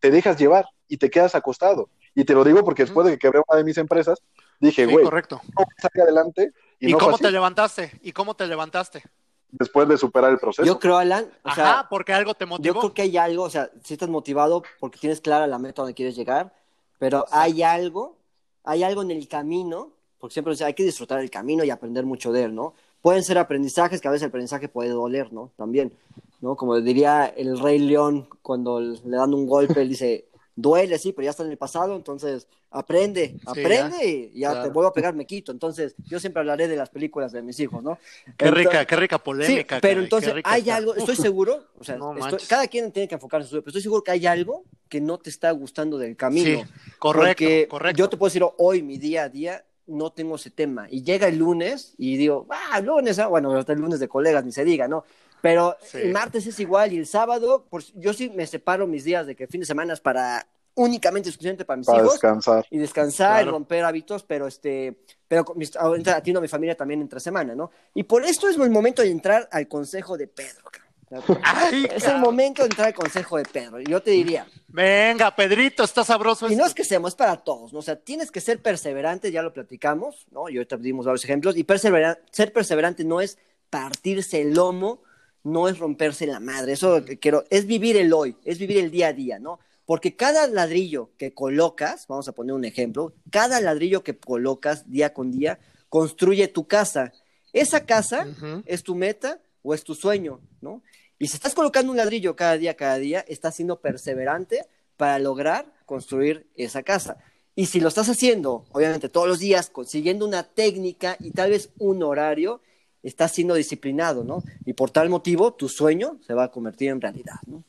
te 0.00 0.10
dejas 0.10 0.38
llevar 0.38 0.66
y 0.86 0.98
te 0.98 1.10
quedas 1.10 1.34
acostado. 1.34 1.88
Y 2.14 2.24
te 2.24 2.34
lo 2.34 2.44
digo 2.44 2.64
porque 2.64 2.84
después 2.84 3.06
de 3.06 3.12
que 3.12 3.18
quebré 3.18 3.40
una 3.48 3.58
de 3.58 3.64
mis 3.64 3.78
empresas, 3.78 4.18
dije, 4.60 4.86
Sí, 4.86 4.92
güey, 4.92 5.04
correcto. 5.04 5.40
¿cómo 5.54 5.68
salir 5.78 6.02
adelante? 6.02 6.52
Y, 6.78 6.90
¿Y, 6.90 6.92
no 6.92 6.98
cómo 6.98 7.18
te 7.18 7.30
levantaste? 7.30 7.92
¿Y 8.02 8.12
cómo 8.12 8.34
te 8.34 8.46
levantaste? 8.46 9.02
después 9.50 9.88
de 9.88 9.96
superar 9.96 10.30
el 10.30 10.38
proceso. 10.38 10.64
Yo 10.66 10.78
creo, 10.78 10.98
Alan, 10.98 11.26
o 11.42 11.54
sea, 11.54 11.72
Ajá, 11.72 11.88
porque 11.88 12.12
algo 12.12 12.34
te 12.34 12.44
yo 12.44 12.48
motivó. 12.48 12.80
creo 12.80 12.94
que 12.94 13.02
hay 13.02 13.16
algo, 13.16 13.44
o 13.44 13.50
sea, 13.50 13.70
si 13.82 13.94
estás 13.94 14.08
motivado 14.08 14.62
porque 14.78 14.98
tienes 14.98 15.20
clara 15.20 15.46
la 15.46 15.58
meta 15.58 15.82
donde 15.82 15.94
quieres 15.94 16.16
llegar, 16.16 16.52
pero 16.98 17.24
hay 17.30 17.62
algo, 17.62 18.16
hay 18.64 18.82
algo 18.82 19.02
en 19.02 19.10
el 19.10 19.28
camino, 19.28 19.92
porque 20.18 20.34
siempre 20.34 20.52
dice, 20.52 20.64
hay 20.64 20.74
que 20.74 20.84
disfrutar 20.84 21.20
el 21.20 21.30
camino 21.30 21.64
y 21.64 21.70
aprender 21.70 22.04
mucho 22.04 22.32
de 22.32 22.44
él, 22.44 22.54
¿no? 22.54 22.74
Pueden 23.00 23.22
ser 23.22 23.38
aprendizajes, 23.38 24.00
que 24.00 24.08
a 24.08 24.10
veces 24.10 24.24
el 24.24 24.28
aprendizaje 24.28 24.68
puede 24.68 24.90
doler, 24.90 25.32
¿no? 25.32 25.52
También, 25.56 25.92
¿no? 26.40 26.56
Como 26.56 26.80
diría 26.80 27.26
el 27.26 27.58
Rey 27.58 27.78
León 27.78 28.28
cuando 28.42 28.80
le 28.80 29.16
dan 29.16 29.34
un 29.34 29.46
golpe, 29.46 29.82
él 29.82 29.88
dice, 29.88 30.27
duele, 30.60 30.98
sí, 30.98 31.12
pero 31.12 31.24
ya 31.26 31.30
está 31.30 31.44
en 31.44 31.50
el 31.52 31.56
pasado, 31.56 31.94
entonces 31.94 32.48
aprende, 32.70 33.36
aprende 33.46 34.30
y 34.34 34.40
ya 34.40 34.50
claro. 34.50 34.64
te 34.66 34.72
vuelvo 34.72 34.88
a 34.88 34.92
pegar, 34.92 35.14
me 35.14 35.24
quito. 35.24 35.52
Entonces, 35.52 35.94
yo 36.08 36.18
siempre 36.18 36.40
hablaré 36.40 36.66
de 36.66 36.74
las 36.74 36.90
películas 36.90 37.30
de 37.30 37.42
mis 37.42 37.60
hijos, 37.60 37.80
¿no? 37.82 37.96
Qué 38.36 38.50
rica, 38.50 38.84
qué 38.84 38.96
rica 38.96 39.18
polémica. 39.22 39.76
Sí, 39.76 39.80
pero 39.80 39.92
caray, 39.94 40.04
entonces 40.04 40.28
qué 40.30 40.34
rica 40.34 40.50
hay 40.50 40.60
está. 40.62 40.76
algo, 40.76 40.94
estoy 40.96 41.14
seguro, 41.14 41.64
o 41.78 41.84
sea, 41.84 41.96
No 41.96 42.12
estoy- 42.12 42.30
manches. 42.32 42.48
cada 42.48 42.66
quien 42.66 42.90
tiene 42.90 43.06
que 43.08 43.14
enfocarse 43.14 43.44
en 43.44 43.50
su 43.50 43.54
vida, 43.56 43.62
pero 43.62 43.70
estoy 43.70 43.82
seguro 43.82 44.02
que 44.02 44.10
hay 44.10 44.26
algo 44.26 44.64
que 44.88 45.00
no 45.00 45.18
te 45.18 45.30
está 45.30 45.50
gustando 45.52 45.96
del 45.96 46.16
camino. 46.16 46.60
Sí, 46.62 46.66
correcto, 46.98 47.44
Porque 47.44 47.68
correcto. 47.68 47.98
Yo 47.98 48.08
te 48.08 48.16
puedo 48.16 48.28
decir, 48.28 48.44
hoy, 48.58 48.82
mi 48.82 48.98
día 48.98 49.22
a 49.24 49.28
día, 49.28 49.64
no 49.86 50.10
tengo 50.12 50.34
ese 50.36 50.50
tema. 50.50 50.88
Y 50.90 51.02
llega 51.04 51.28
el 51.28 51.38
lunes 51.38 51.94
y 51.98 52.16
digo, 52.16 52.46
ah, 52.50 52.80
lunes, 52.80 53.18
ah, 53.20 53.28
bueno, 53.28 53.56
hasta 53.56 53.72
el 53.74 53.78
lunes 53.78 54.00
de 54.00 54.08
colegas, 54.08 54.44
ni 54.44 54.50
se 54.52 54.64
diga, 54.64 54.88
¿no? 54.88 55.04
Pero 55.42 55.76
Sí. 55.82 55.98
el 55.98 56.12
martes 56.12 56.46
es 56.46 56.58
igual 56.60 56.92
y 56.92 56.98
el 56.98 57.06
sábado, 57.06 57.66
pues, 57.70 57.92
yo 57.94 58.12
sí 58.12 58.30
me 58.30 58.46
separo 58.46 58.86
mis 58.86 59.04
días 59.04 59.26
de 59.26 59.36
que 59.36 59.46
fin 59.46 59.60
de 59.60 59.66
semana 59.66 59.92
es 59.92 60.00
para 60.00 60.46
únicamente 60.74 61.28
exclusivamente 61.28 61.64
para 61.64 61.76
mis 61.78 61.86
para 61.86 61.98
hijos 61.98 62.12
descansar. 62.12 62.64
y 62.70 62.78
descansar 62.78 63.44
y 63.46 63.50
romper 63.50 63.84
hábitos, 63.84 64.22
pero 64.22 64.46
este, 64.46 64.96
pero 65.26 65.44
con 65.44 65.58
mis- 65.58 65.74
ahorita 65.76 66.16
atiendo 66.16 66.38
a 66.38 66.42
mi 66.42 66.46
familia 66.48 66.76
también 66.76 67.00
entre 67.00 67.18
semana, 67.18 67.54
¿no? 67.56 67.70
Y 67.94 68.04
por 68.04 68.24
esto 68.24 68.48
es 68.48 68.56
el 68.56 68.70
momento 68.70 69.02
de 69.02 69.10
entrar 69.10 69.48
al 69.50 69.66
consejo 69.66 70.16
de 70.16 70.28
Pedro. 70.28 70.62
Ay, 71.42 71.86
Es 71.92 72.04
el 72.04 72.18
momento 72.18 72.62
de 72.62 72.68
entrar 72.68 72.88
al 72.88 72.94
consejo 72.94 73.38
de 73.38 73.44
Pedro. 73.44 73.80
Y 73.80 73.86
yo 73.86 74.02
te 74.02 74.10
diría, 74.12 74.46
Venga, 74.68 75.34
Pedrito, 75.34 75.82
está 75.82 76.04
sabroso 76.04 76.48
y 76.50 76.54
no 76.54 76.66
es 76.66 76.74
que 76.74 76.84
seamos, 76.84 77.12
es 77.12 77.14
para 77.16 77.36
todos, 77.38 77.72
¿no? 77.72 77.78
O 77.78 77.82
sea, 77.82 77.96
tienes 77.96 78.30
que 78.30 78.40
ser 78.40 78.60
perseverante, 78.60 79.32
ya 79.32 79.42
lo 79.42 79.52
platicamos, 79.52 80.26
¿no? 80.30 80.48
Y 80.48 80.58
ahorita 80.58 80.76
dimos 80.76 81.06
varios 81.06 81.24
ejemplos, 81.24 81.56
y 81.56 81.64
persevera- 81.64 82.18
ser 82.30 82.52
perseverante 82.52 83.04
no 83.04 83.20
es 83.22 83.38
partirse 83.70 84.42
el 84.42 84.54
lomo, 84.54 85.00
no 85.48 85.68
es 85.68 85.78
romperse 85.78 86.26
la 86.26 86.40
madre, 86.40 86.72
eso 86.72 87.04
que 87.04 87.18
quiero, 87.18 87.44
es 87.50 87.66
vivir 87.66 87.96
el 87.96 88.12
hoy, 88.12 88.36
es 88.44 88.58
vivir 88.58 88.78
el 88.78 88.90
día 88.90 89.08
a 89.08 89.12
día, 89.12 89.38
¿no? 89.38 89.58
Porque 89.84 90.14
cada 90.14 90.46
ladrillo 90.46 91.10
que 91.16 91.32
colocas, 91.32 92.06
vamos 92.06 92.28
a 92.28 92.32
poner 92.32 92.54
un 92.54 92.64
ejemplo, 92.64 93.14
cada 93.30 93.60
ladrillo 93.60 94.04
que 94.04 94.16
colocas 94.16 94.90
día 94.90 95.14
con 95.14 95.32
día 95.32 95.58
construye 95.88 96.48
tu 96.48 96.66
casa. 96.66 97.12
Esa 97.52 97.86
casa 97.86 98.26
es 98.66 98.82
tu 98.82 98.94
meta 98.94 99.40
o 99.62 99.72
es 99.72 99.82
tu 99.84 99.94
sueño, 99.94 100.40
¿no? 100.60 100.82
Y 101.18 101.28
si 101.28 101.36
estás 101.36 101.54
colocando 101.54 101.90
un 101.90 101.96
ladrillo 101.96 102.36
cada 102.36 102.56
día, 102.58 102.74
cada 102.74 102.98
día, 102.98 103.24
estás 103.26 103.56
siendo 103.56 103.80
perseverante 103.80 104.66
para 104.96 105.18
lograr 105.18 105.72
construir 105.86 106.46
esa 106.54 106.82
casa. 106.82 107.16
Y 107.54 107.66
si 107.66 107.80
lo 107.80 107.88
estás 107.88 108.08
haciendo, 108.08 108.66
obviamente 108.70 109.08
todos 109.08 109.26
los 109.26 109.38
días, 109.40 109.70
consiguiendo 109.70 110.26
una 110.26 110.44
técnica 110.44 111.16
y 111.18 111.32
tal 111.32 111.50
vez 111.50 111.70
un 111.78 112.02
horario, 112.02 112.60
estás 113.02 113.32
siendo 113.32 113.54
disciplinado, 113.54 114.24
¿no? 114.24 114.42
Y 114.64 114.72
por 114.72 114.90
tal 114.90 115.08
motivo, 115.08 115.54
tu 115.54 115.68
sueño 115.68 116.18
se 116.26 116.34
va 116.34 116.44
a 116.44 116.50
convertir 116.50 116.90
en 116.90 117.00
realidad, 117.00 117.36
¿no? 117.46 117.64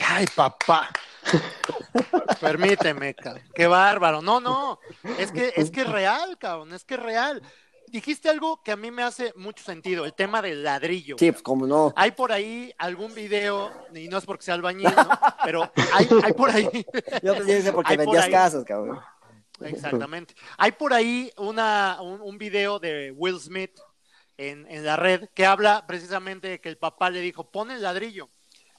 Ay, 0.00 0.26
papá. 0.34 0.90
Permíteme, 2.40 3.14
cabrón. 3.14 3.44
Qué 3.54 3.66
bárbaro. 3.66 4.22
No, 4.22 4.40
no. 4.40 4.78
Es 5.18 5.30
que 5.30 5.52
es 5.56 5.70
que 5.70 5.82
es 5.82 5.88
real, 5.88 6.38
cabrón. 6.38 6.72
Es 6.72 6.84
que 6.84 6.94
es 6.94 7.00
real. 7.00 7.42
Dijiste 7.88 8.30
algo 8.30 8.62
que 8.62 8.72
a 8.72 8.76
mí 8.76 8.90
me 8.90 9.02
hace 9.02 9.34
mucho 9.36 9.62
sentido, 9.62 10.06
el 10.06 10.14
tema 10.14 10.40
del 10.40 10.62
ladrillo. 10.62 11.16
Sí, 11.18 11.30
pues 11.30 11.42
como 11.42 11.66
no. 11.66 11.92
Hay 11.94 12.12
por 12.12 12.32
ahí 12.32 12.72
algún 12.78 13.12
video, 13.14 13.70
y 13.94 14.08
no 14.08 14.16
es 14.16 14.24
porque 14.24 14.44
sea 14.44 14.54
albañil, 14.54 14.88
¿no? 14.96 15.08
Pero 15.44 15.70
hay, 15.92 16.08
hay 16.24 16.32
por 16.32 16.48
ahí. 16.48 16.86
Yo 17.22 17.34
pensé 17.36 17.70
porque 17.70 17.92
Hay 17.92 17.98
vendías 17.98 18.30
casas, 18.30 18.64
cabrón. 18.64 18.98
Exactamente. 19.60 20.34
Hay 20.56 20.72
por 20.72 20.94
ahí 20.94 21.30
una, 21.36 21.98
un, 22.00 22.22
un 22.22 22.38
video 22.38 22.78
de 22.78 23.12
Will 23.12 23.38
Smith 23.38 23.78
en, 24.36 24.66
en 24.68 24.84
la 24.84 24.96
red 24.96 25.28
que 25.34 25.46
habla 25.46 25.86
precisamente 25.86 26.48
de 26.48 26.60
que 26.60 26.68
el 26.68 26.78
papá 26.78 27.10
le 27.10 27.20
dijo, 27.20 27.50
pon 27.50 27.70
el 27.70 27.82
ladrillo. 27.82 28.28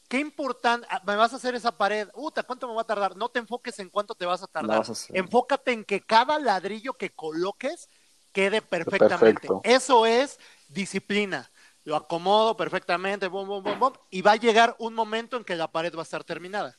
Qué 0.07 0.19
importante, 0.19 0.85
ah, 0.89 1.01
me 1.05 1.15
vas 1.15 1.33
a 1.33 1.37
hacer 1.37 1.55
esa 1.55 1.77
pared, 1.77 2.07
Uta, 2.13 2.43
¿cuánto 2.43 2.67
me 2.67 2.75
va 2.75 2.81
a 2.81 2.85
tardar? 2.85 3.15
No 3.15 3.29
te 3.29 3.39
enfoques 3.39 3.79
en 3.79 3.89
cuánto 3.89 4.13
te 4.13 4.25
vas 4.25 4.43
a 4.43 4.47
tardar. 4.47 4.79
vas 4.79 4.89
a 4.89 4.91
hacer. 4.91 5.17
Enfócate 5.17 5.71
en 5.71 5.83
que 5.83 6.01
cada 6.01 6.37
ladrillo 6.39 6.93
que 6.93 7.09
coloques 7.11 7.89
quede 8.31 8.61
perfectamente. 8.61 9.47
Perfecto. 9.47 9.61
Eso 9.63 10.05
es 10.05 10.39
disciplina. 10.67 11.49
Lo 11.83 11.95
acomodo 11.95 12.55
perfectamente, 12.55 13.27
bom, 13.27 13.63
y 14.09 14.21
va 14.21 14.31
a 14.33 14.35
llegar 14.37 14.75
un 14.79 14.93
momento 14.93 15.35
en 15.35 15.43
que 15.43 15.55
la 15.55 15.71
pared 15.71 15.93
va 15.93 15.99
a 15.99 16.03
estar 16.03 16.23
terminada. 16.23 16.77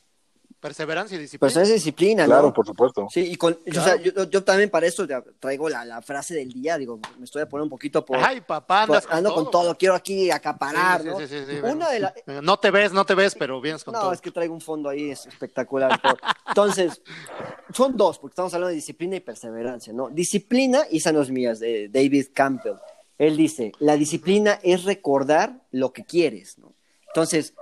Perseverancia 0.65 1.15
y 1.15 1.19
disciplina. 1.21 1.53
Pues 1.53 1.55
es 1.67 1.73
disciplina, 1.75 2.23
¿no? 2.23 2.29
Claro, 2.33 2.51
por 2.51 2.65
supuesto. 2.65 3.05
Sí, 3.11 3.19
y 3.31 3.35
con, 3.35 3.53
o 3.53 3.71
sea, 3.71 3.83
Claro. 3.99 4.01
yo, 4.01 4.23
yo 4.31 4.43
también 4.43 4.71
para 4.71 4.87
eso 4.87 5.05
traigo 5.39 5.69
la, 5.69 5.85
la 5.85 6.01
frase 6.01 6.33
del 6.33 6.51
día, 6.51 6.75
digo, 6.79 6.99
me 7.19 7.25
estoy 7.25 7.43
a 7.43 7.47
poner 7.47 7.61
un 7.65 7.69
poquito 7.69 8.03
por... 8.03 8.17
Ay, 8.17 8.41
papá, 8.41 8.81
andas 8.81 9.05
por- 9.05 9.15
ando 9.15 9.35
con 9.35 9.51
todo, 9.51 9.77
quiero 9.77 9.93
aquí 9.93 10.31
acaparar, 10.31 11.03
Sí, 11.03 11.07
¿no? 11.07 11.19
sí, 11.19 11.27
sí, 11.27 11.37
sí, 11.45 11.51
sí, 11.51 11.57
Una 11.61 11.91
de 11.91 11.99
las... 11.99 12.17
Eh, 12.17 12.39
No 12.41 12.57
te 12.57 12.71
ves, 12.71 12.91
no 12.93 13.05
te 13.05 13.13
ves, 13.13 13.35
pero 13.37 13.61
vienes 13.61 13.83
con 13.83 13.93
No, 13.93 14.01
todo. 14.01 14.13
es 14.13 14.21
que 14.21 14.31
traigo 14.31 14.55
un 14.55 14.61
fondo 14.61 14.89
ahí 14.89 15.11
es 15.11 15.27
espectacular. 15.27 16.01
Entonces, 16.47 16.99
son 17.71 17.95
dos, 17.95 18.17
porque 18.17 18.31
estamos 18.31 18.51
hablando 18.55 18.69
de 18.69 18.75
disciplina 18.75 19.17
y 19.17 19.19
perseverancia, 19.19 19.93
¿no? 19.93 20.09
Disciplina, 20.09 20.85
y 20.89 20.97
esa 20.97 21.11
no 21.11 21.21
es 21.21 21.29
mía, 21.29 21.51
es 21.51 21.59
de 21.59 21.89
David 21.89 22.29
Campbell. 22.33 22.77
Él 23.19 23.37
dice, 23.37 23.71
la 23.77 23.95
disciplina 23.97 24.59
es 24.63 24.83
recordar 24.83 25.61
lo 25.71 25.93
que 25.93 26.03
quieres, 26.05 26.57
¿no? 26.57 26.73
Entonces, 27.09 27.53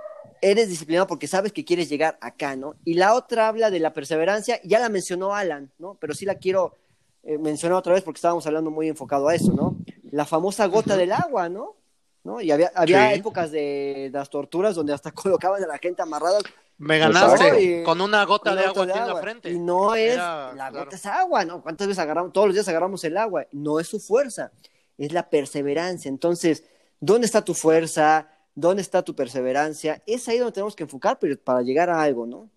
eres 0.50 0.68
disciplinado 0.68 1.06
porque 1.06 1.26
sabes 1.26 1.52
que 1.52 1.64
quieres 1.64 1.88
llegar 1.88 2.18
acá, 2.20 2.56
¿no? 2.56 2.74
Y 2.84 2.94
la 2.94 3.14
otra 3.14 3.48
habla 3.48 3.70
de 3.70 3.80
la 3.80 3.92
perseverancia, 3.92 4.60
ya 4.64 4.78
la 4.78 4.88
mencionó 4.88 5.34
Alan, 5.34 5.70
¿no? 5.78 5.96
Pero 6.00 6.14
sí 6.14 6.24
la 6.26 6.34
quiero 6.36 6.74
eh, 7.22 7.38
mencionar 7.38 7.78
otra 7.78 7.94
vez 7.94 8.02
porque 8.02 8.18
estábamos 8.18 8.46
hablando 8.46 8.70
muy 8.70 8.88
enfocado 8.88 9.28
a 9.28 9.34
eso, 9.34 9.52
¿no? 9.52 9.76
La 10.10 10.24
famosa 10.26 10.66
gota 10.66 10.96
del 10.96 11.12
agua, 11.12 11.48
¿no? 11.48 11.76
¿No? 12.22 12.40
Y 12.40 12.50
había, 12.50 12.70
había 12.74 13.10
Sí. 13.12 13.18
épocas 13.20 13.50
de, 13.50 14.08
de 14.12 14.18
las 14.18 14.30
torturas 14.30 14.74
donde 14.74 14.92
hasta 14.92 15.10
colocaban 15.12 15.62
a 15.62 15.66
la 15.66 15.78
gente 15.78 16.02
amarrada 16.02 16.38
Me 16.78 16.98
ganaste. 16.98 17.62
Y- 17.62 17.82
con 17.84 18.00
una 18.00 18.24
gota 18.24 18.50
con 18.50 18.58
de 18.58 18.64
agua 18.64 18.86
de 18.86 18.92
en 18.92 18.98
la 18.98 19.04
agua. 19.06 19.20
frente. 19.22 19.50
Y 19.50 19.58
no 19.58 19.94
es, 19.94 20.14
Era, 20.14 20.48
la 20.54 20.68
claro. 20.70 20.84
gota 20.84 20.96
es 20.96 21.06
agua, 21.06 21.44
¿no? 21.44 21.62
¿Cuántas 21.62 21.86
veces 21.86 21.98
agarramos? 22.02 22.32
Todos 22.32 22.48
los 22.48 22.54
días 22.54 22.68
agarramos 22.68 23.02
el 23.04 23.16
agua. 23.16 23.46
No 23.52 23.80
es 23.80 23.88
su 23.88 24.00
fuerza, 24.00 24.52
es 24.98 25.12
la 25.12 25.28
perseverancia. 25.30 26.08
Entonces, 26.08 26.64
¿dónde 27.00 27.26
está 27.26 27.42
tu 27.44 27.54
fuerza? 27.54 28.28
¿Dónde 28.54 28.82
está 28.82 29.02
tu 29.02 29.14
perseverancia? 29.14 30.02
Es 30.06 30.28
ahí 30.28 30.38
donde 30.38 30.52
tenemos 30.52 30.76
que 30.76 30.84
enfocar 30.84 31.18
pero 31.18 31.36
para 31.38 31.62
llegar 31.62 31.90
a 31.90 32.00
algo, 32.02 32.26
¿no? 32.26 32.50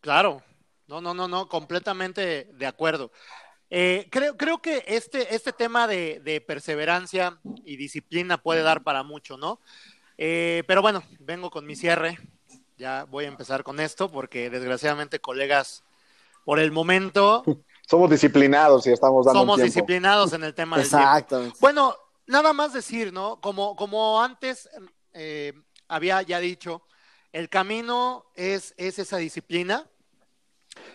Claro, 0.00 0.42
no, 0.86 1.00
no, 1.00 1.14
no, 1.14 1.26
no, 1.26 1.48
completamente 1.48 2.50
de 2.52 2.66
acuerdo. 2.66 3.10
Eh, 3.70 4.06
creo, 4.10 4.36
creo 4.36 4.58
que 4.58 4.84
este, 4.86 5.34
este 5.34 5.52
tema 5.52 5.88
de, 5.88 6.20
de 6.20 6.40
perseverancia 6.40 7.40
y 7.64 7.76
disciplina 7.76 8.40
puede 8.40 8.62
dar 8.62 8.84
para 8.84 9.02
mucho, 9.02 9.36
¿no? 9.36 9.60
Eh, 10.18 10.62
pero 10.68 10.82
bueno, 10.82 11.02
vengo 11.18 11.50
con 11.50 11.66
mi 11.66 11.74
cierre. 11.74 12.18
Ya 12.78 13.04
voy 13.04 13.24
a 13.24 13.28
empezar 13.28 13.64
con 13.64 13.80
esto 13.80 14.10
porque 14.10 14.50
desgraciadamente, 14.50 15.18
colegas, 15.18 15.82
por 16.44 16.60
el 16.60 16.70
momento 16.70 17.42
Somos 17.86 18.10
disciplinados 18.10 18.84
y 18.88 18.92
estamos 18.92 19.24
dando 19.24 19.40
somos 19.40 19.56
tiempo. 19.56 19.66
disciplinados 19.66 20.32
en 20.32 20.42
el 20.42 20.54
tema 20.54 20.76
del 20.76 20.88
tiempo. 20.88 21.06
Exacto. 21.06 21.52
Bueno, 21.60 21.94
nada 22.26 22.52
más 22.52 22.72
decir, 22.72 23.12
¿no? 23.12 23.40
Como, 23.40 23.76
como 23.76 24.22
antes 24.22 24.68
eh, 25.12 25.52
había 25.88 26.22
ya 26.22 26.40
dicho, 26.40 26.82
el 27.32 27.48
camino 27.48 28.26
es, 28.34 28.74
es 28.76 28.98
esa 28.98 29.18
disciplina, 29.18 29.88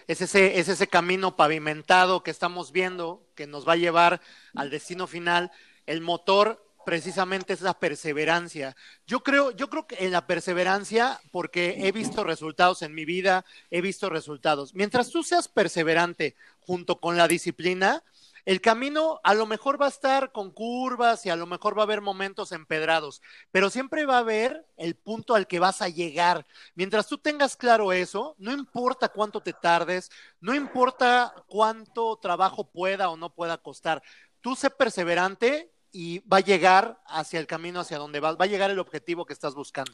es 0.07 0.21
ese, 0.21 0.59
es 0.59 0.69
ese 0.69 0.87
camino 0.87 1.35
pavimentado 1.35 2.23
que 2.23 2.31
estamos 2.31 2.71
viendo, 2.71 3.27
que 3.35 3.47
nos 3.47 3.67
va 3.67 3.73
a 3.73 3.77
llevar 3.77 4.21
al 4.55 4.69
destino 4.69 5.07
final. 5.07 5.51
El 5.85 6.01
motor 6.01 6.65
precisamente 6.85 7.53
es 7.53 7.61
la 7.61 7.77
perseverancia. 7.77 8.75
Yo 9.05 9.21
creo, 9.23 9.51
yo 9.51 9.69
creo 9.69 9.87
que 9.87 10.05
en 10.05 10.11
la 10.11 10.27
perseverancia, 10.27 11.19
porque 11.31 11.87
he 11.87 11.91
visto 11.91 12.23
resultados 12.23 12.81
en 12.81 12.93
mi 12.93 13.05
vida, 13.05 13.45
he 13.69 13.81
visto 13.81 14.09
resultados. 14.09 14.73
Mientras 14.73 15.09
tú 15.09 15.23
seas 15.23 15.47
perseverante 15.47 16.35
junto 16.59 16.99
con 16.99 17.17
la 17.17 17.27
disciplina, 17.27 18.03
el 18.45 18.61
camino 18.61 19.19
a 19.23 19.33
lo 19.33 19.45
mejor 19.45 19.81
va 19.81 19.85
a 19.85 19.89
estar 19.89 20.31
con 20.31 20.51
curvas 20.51 21.25
y 21.25 21.29
a 21.29 21.35
lo 21.35 21.45
mejor 21.45 21.77
va 21.77 21.83
a 21.83 21.85
haber 21.85 22.01
momentos 22.01 22.51
empedrados, 22.51 23.21
pero 23.51 23.69
siempre 23.69 24.05
va 24.05 24.15
a 24.15 24.19
haber 24.19 24.65
el 24.77 24.95
punto 24.95 25.35
al 25.35 25.47
que 25.47 25.59
vas 25.59 25.81
a 25.81 25.89
llegar. 25.89 26.45
Mientras 26.75 27.07
tú 27.07 27.17
tengas 27.17 27.55
claro 27.55 27.93
eso, 27.93 28.35
no 28.37 28.51
importa 28.51 29.09
cuánto 29.09 29.41
te 29.41 29.53
tardes, 29.53 30.09
no 30.39 30.53
importa 30.53 31.33
cuánto 31.47 32.17
trabajo 32.17 32.69
pueda 32.69 33.09
o 33.09 33.17
no 33.17 33.33
pueda 33.33 33.57
costar, 33.57 34.01
tú 34.41 34.55
sé 34.55 34.69
perseverante 34.69 35.71
y 35.91 36.19
va 36.19 36.37
a 36.37 36.41
llegar 36.41 37.01
hacia 37.05 37.39
el 37.39 37.47
camino 37.47 37.81
hacia 37.81 37.97
donde 37.97 38.19
vas, 38.19 38.35
va 38.35 38.45
a 38.45 38.47
llegar 38.47 38.71
el 38.71 38.79
objetivo 38.79 39.25
que 39.25 39.33
estás 39.33 39.53
buscando. 39.53 39.91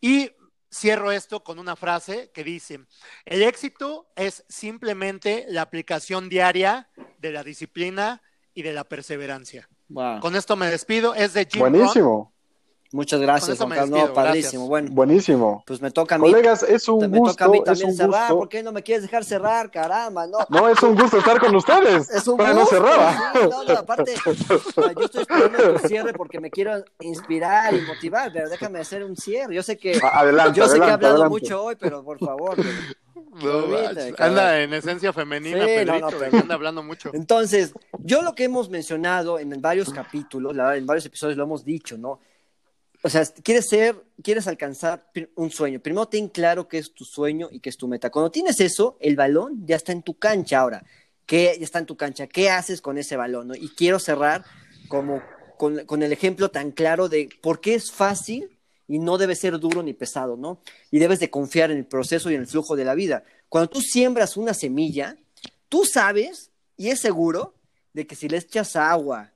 Y 0.00 0.30
cierro 0.72 1.12
esto 1.12 1.44
con 1.44 1.58
una 1.58 1.76
frase 1.76 2.30
que 2.32 2.44
dice, 2.44 2.80
el 3.24 3.42
éxito 3.42 4.08
es 4.16 4.44
simplemente 4.48 5.44
la 5.48 5.62
aplicación 5.62 6.28
diaria 6.28 6.88
de 7.18 7.32
la 7.32 7.44
disciplina 7.44 8.22
y 8.54 8.62
de 8.62 8.72
la 8.72 8.84
perseverancia. 8.84 9.68
Con 10.20 10.36
esto 10.36 10.56
me 10.56 10.68
despido, 10.68 11.14
es 11.14 11.34
de 11.34 11.46
Jim 11.50 11.60
Buenísimo. 11.60 12.31
Muchas 12.92 13.20
gracias, 13.20 13.56
Juan 13.58 13.70
Carlos. 13.70 13.90
No, 14.08 14.12
padrísimo. 14.12 14.68
Bueno, 14.68 14.90
Buenísimo. 14.92 15.64
Pues 15.66 15.80
me 15.80 15.90
toca 15.90 16.16
a 16.16 16.18
mí. 16.18 16.30
Colegas, 16.30 16.62
es 16.62 16.86
un 16.88 17.10
me 17.10 17.18
gusto. 17.18 17.32
toca 17.32 17.44
a 17.46 17.48
mí 17.48 17.64
también 17.64 17.88
es 17.88 17.94
un 17.94 17.98
cerrar. 17.98 18.20
gusto. 18.28 18.38
¿Por 18.38 18.48
qué 18.50 18.62
no 18.62 18.70
me 18.72 18.82
quieres 18.82 19.02
dejar 19.02 19.24
cerrar? 19.24 19.70
Caramba, 19.70 20.26
no. 20.26 20.38
No, 20.50 20.68
es 20.68 20.82
un 20.82 20.94
gusto 20.94 21.18
estar 21.18 21.40
con 21.40 21.56
ustedes. 21.56 22.10
Es 22.10 22.26
un 22.28 22.36
Pero 22.36 22.54
gusto. 22.54 22.76
no 22.76 22.82
cerraba. 22.86 23.32
sí, 23.32 23.38
no, 23.50 23.64
no, 23.64 23.78
aparte, 23.78 24.14
yo 24.24 24.32
estoy 25.04 25.22
esperando 25.22 25.74
tu 25.80 25.88
cierre 25.88 26.12
porque 26.12 26.38
me 26.38 26.50
quiero 26.50 26.84
inspirar 27.00 27.72
y 27.74 27.80
motivar, 27.80 28.30
pero 28.32 28.48
déjame 28.50 28.80
hacer 28.80 29.02
un 29.04 29.16
cierre. 29.16 29.54
Yo 29.54 29.62
sé 29.62 29.78
que, 29.78 29.98
Adelante, 30.12 30.58
yo 30.58 30.68
sé 30.68 30.78
que 30.78 30.86
he 30.86 30.90
hablado 30.90 31.14
adelante. 31.14 31.30
mucho 31.40 31.64
hoy, 31.64 31.76
pero 31.76 32.04
por 32.04 32.18
favor. 32.18 32.56
No, 33.42 33.64
anda 34.18 34.60
en 34.60 34.74
esencia 34.74 35.12
femenina, 35.12 35.60
Sí, 35.60 35.64
Pedrito, 35.66 36.10
no, 36.10 36.18
pero- 36.18 36.36
anda 36.38 36.54
hablando 36.54 36.82
mucho. 36.82 37.10
Entonces, 37.14 37.72
yo 38.00 38.20
lo 38.20 38.34
que 38.34 38.44
hemos 38.44 38.68
mencionado 38.68 39.38
en 39.38 39.58
varios 39.62 39.90
capítulos, 39.92 40.54
la 40.54 40.64
verdad, 40.64 40.76
en 40.78 40.86
varios 40.86 41.06
episodios 41.06 41.38
lo 41.38 41.44
hemos 41.44 41.64
dicho, 41.64 41.96
¿no? 41.96 42.20
O 43.04 43.10
sea, 43.10 43.24
quieres 43.42 43.68
ser, 43.68 43.96
quieres 44.22 44.46
alcanzar 44.46 45.10
un 45.34 45.50
sueño. 45.50 45.80
Primero 45.80 46.06
ten 46.06 46.28
claro 46.28 46.68
qué 46.68 46.78
es 46.78 46.94
tu 46.94 47.04
sueño 47.04 47.48
y 47.50 47.58
qué 47.58 47.68
es 47.68 47.76
tu 47.76 47.88
meta. 47.88 48.10
Cuando 48.10 48.30
tienes 48.30 48.60
eso, 48.60 48.96
el 49.00 49.16
balón 49.16 49.66
ya 49.66 49.74
está 49.74 49.90
en 49.90 50.02
tu 50.02 50.18
cancha 50.18 50.60
ahora. 50.60 50.84
¿Qué 51.26 51.56
ya 51.58 51.64
está 51.64 51.80
en 51.80 51.86
tu 51.86 51.96
cancha? 51.96 52.28
¿Qué 52.28 52.48
haces 52.48 52.80
con 52.80 52.98
ese 52.98 53.16
balón? 53.16 53.48
no? 53.48 53.54
Y 53.56 53.70
quiero 53.70 53.98
cerrar 53.98 54.44
como 54.88 55.20
con, 55.58 55.84
con 55.84 56.02
el 56.04 56.12
ejemplo 56.12 56.50
tan 56.50 56.70
claro 56.70 57.08
de 57.08 57.28
por 57.42 57.60
qué 57.60 57.74
es 57.74 57.90
fácil 57.90 58.56
y 58.86 59.00
no 59.00 59.18
debe 59.18 59.34
ser 59.34 59.58
duro 59.58 59.82
ni 59.82 59.94
pesado, 59.94 60.36
¿no? 60.36 60.60
Y 60.90 61.00
debes 61.00 61.18
de 61.18 61.30
confiar 61.30 61.72
en 61.72 61.78
el 61.78 61.86
proceso 61.86 62.30
y 62.30 62.34
en 62.34 62.42
el 62.42 62.46
flujo 62.46 62.76
de 62.76 62.84
la 62.84 62.94
vida. 62.94 63.24
Cuando 63.48 63.68
tú 63.68 63.80
siembras 63.80 64.36
una 64.36 64.54
semilla, 64.54 65.16
tú 65.68 65.84
sabes 65.84 66.52
y 66.76 66.88
es 66.88 67.00
seguro 67.00 67.54
de 67.94 68.06
que 68.06 68.14
si 68.14 68.28
le 68.28 68.36
echas 68.36 68.76
agua, 68.76 69.32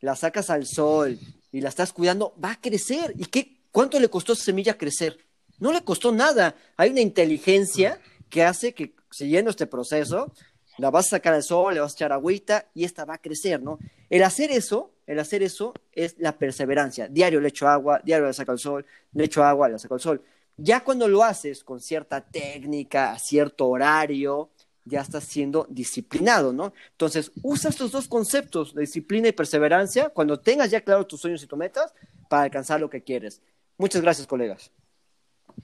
la 0.00 0.16
sacas 0.16 0.48
al 0.48 0.66
sol 0.66 1.18
y 1.52 1.60
la 1.60 1.68
estás 1.68 1.92
cuidando, 1.92 2.34
va 2.42 2.52
a 2.52 2.60
crecer. 2.60 3.14
¿Y 3.16 3.26
qué, 3.26 3.58
cuánto 3.70 3.98
le 3.98 4.08
costó 4.08 4.32
a 4.32 4.34
esa 4.34 4.44
semilla 4.44 4.78
crecer? 4.78 5.18
No 5.58 5.72
le 5.72 5.82
costó 5.82 6.12
nada. 6.12 6.54
Hay 6.76 6.90
una 6.90 7.00
inteligencia 7.00 8.00
que 8.28 8.44
hace 8.44 8.72
que, 8.74 8.94
siguiendo 9.10 9.50
este 9.50 9.66
proceso, 9.66 10.32
la 10.78 10.90
vas 10.90 11.06
a 11.06 11.10
sacar 11.10 11.34
al 11.34 11.42
sol, 11.42 11.74
le 11.74 11.80
vas 11.80 11.92
a 11.92 11.96
echar 11.96 12.12
agüita 12.12 12.66
y 12.74 12.84
esta 12.84 13.04
va 13.04 13.14
a 13.14 13.18
crecer, 13.18 13.62
¿no? 13.62 13.78
El 14.08 14.22
hacer 14.22 14.50
eso, 14.50 14.92
el 15.06 15.18
hacer 15.18 15.42
eso 15.42 15.74
es 15.92 16.16
la 16.18 16.38
perseverancia. 16.38 17.08
Diario 17.08 17.40
le 17.40 17.48
echo 17.48 17.68
agua, 17.68 18.00
diario 18.02 18.26
le 18.26 18.32
saco 18.32 18.52
al 18.52 18.58
sol, 18.58 18.86
le 19.12 19.24
echo 19.24 19.44
agua, 19.44 19.68
le 19.68 19.78
saco 19.78 19.94
al 19.94 20.00
sol. 20.00 20.22
Ya 20.56 20.82
cuando 20.82 21.08
lo 21.08 21.22
haces 21.22 21.64
con 21.64 21.80
cierta 21.80 22.20
técnica, 22.20 23.12
a 23.12 23.18
cierto 23.18 23.68
horario, 23.68 24.50
ya 24.90 25.00
estás 25.00 25.24
siendo 25.24 25.66
disciplinado, 25.70 26.52
¿no? 26.52 26.74
Entonces, 26.90 27.32
usa 27.42 27.70
estos 27.70 27.92
dos 27.92 28.08
conceptos, 28.08 28.74
de 28.74 28.82
disciplina 28.82 29.28
y 29.28 29.32
perseverancia, 29.32 30.10
cuando 30.10 30.38
tengas 30.40 30.70
ya 30.70 30.82
claro 30.82 31.06
tus 31.06 31.20
sueños 31.20 31.42
y 31.42 31.46
tus 31.46 31.58
metas 31.58 31.94
para 32.28 32.42
alcanzar 32.42 32.80
lo 32.80 32.90
que 32.90 33.02
quieres. 33.02 33.40
Muchas 33.78 34.02
gracias, 34.02 34.26
colegas. 34.26 34.70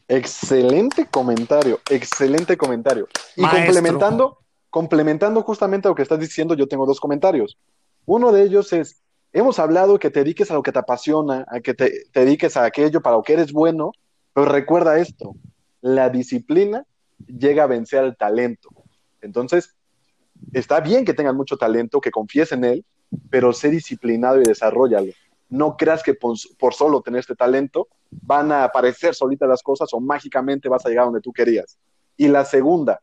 Excelente 0.09 1.07
comentario, 1.07 1.81
excelente 1.91 2.57
comentario. 2.57 3.09
Y 3.37 3.43
Maestro. 3.43 3.65
complementando, 3.65 4.39
complementando 4.71 5.43
justamente 5.43 5.89
lo 5.89 5.95
que 5.95 6.03
estás 6.03 6.21
diciendo, 6.21 6.55
yo 6.55 6.69
tengo 6.69 6.87
dos 6.87 7.01
comentarios. 7.01 7.59
Uno 8.05 8.33
de 8.33 8.45
ellos 8.45 8.73
es, 8.73 9.03
hemos 9.33 9.59
hablado 9.59 9.99
que 9.99 10.11
te 10.11 10.21
dediques 10.21 10.51
a 10.51 10.55
lo 10.55 10.63
que 10.63 10.73
te 10.73 10.79
apasiona, 10.79 11.45
a 11.49 11.61
que 11.61 11.75
te, 11.75 12.05
te 12.13 12.21
dediques 12.21 12.57
a 12.57 12.65
aquello 12.65 13.01
para 13.03 13.17
lo 13.17 13.23
que 13.23 13.33
eres 13.33 13.53
bueno, 13.53 13.93
pero 14.33 14.47
recuerda 14.47 14.99
esto, 14.99 15.35
la 15.81 16.09
disciplina 16.09 16.85
llega 17.27 17.65
a 17.65 17.67
vencer 17.67 18.01
al 18.01 18.17
talento. 18.17 18.69
Entonces, 19.21 19.75
está 20.53 20.81
bien 20.81 21.05
que 21.05 21.15
tengas 21.15 21.35
mucho 21.35 21.57
talento, 21.57 22.01
que 22.01 22.11
confíes 22.11 22.53
en 22.53 22.65
él, 22.65 22.85
pero 23.31 23.53
sé 23.53 23.71
disciplinado 23.71 24.41
y 24.41 24.45
desarrollalo. 24.45 25.13
No 25.49 25.77
creas 25.77 26.03
que 26.03 26.15
por, 26.15 26.37
por 26.59 26.75
solo 26.75 27.03
tener 27.03 27.21
este 27.21 27.37
talento 27.37 27.89
van 28.11 28.51
a 28.53 28.65
aparecer 28.65 29.15
solitas 29.15 29.49
las 29.49 29.63
cosas 29.63 29.93
o 29.93 30.01
mágicamente 30.01 30.69
vas 30.69 30.85
a 30.85 30.89
llegar 30.89 31.05
donde 31.05 31.21
tú 31.21 31.33
querías. 31.33 31.79
Y 32.17 32.29
la 32.29 32.45
segunda, 32.45 33.01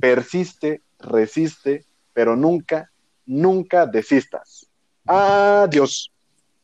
persiste, 0.00 0.82
resiste, 0.98 1.84
pero 2.12 2.34
nunca, 2.36 2.90
nunca 3.26 3.86
desistas. 3.86 4.68
Adiós. 5.06 6.12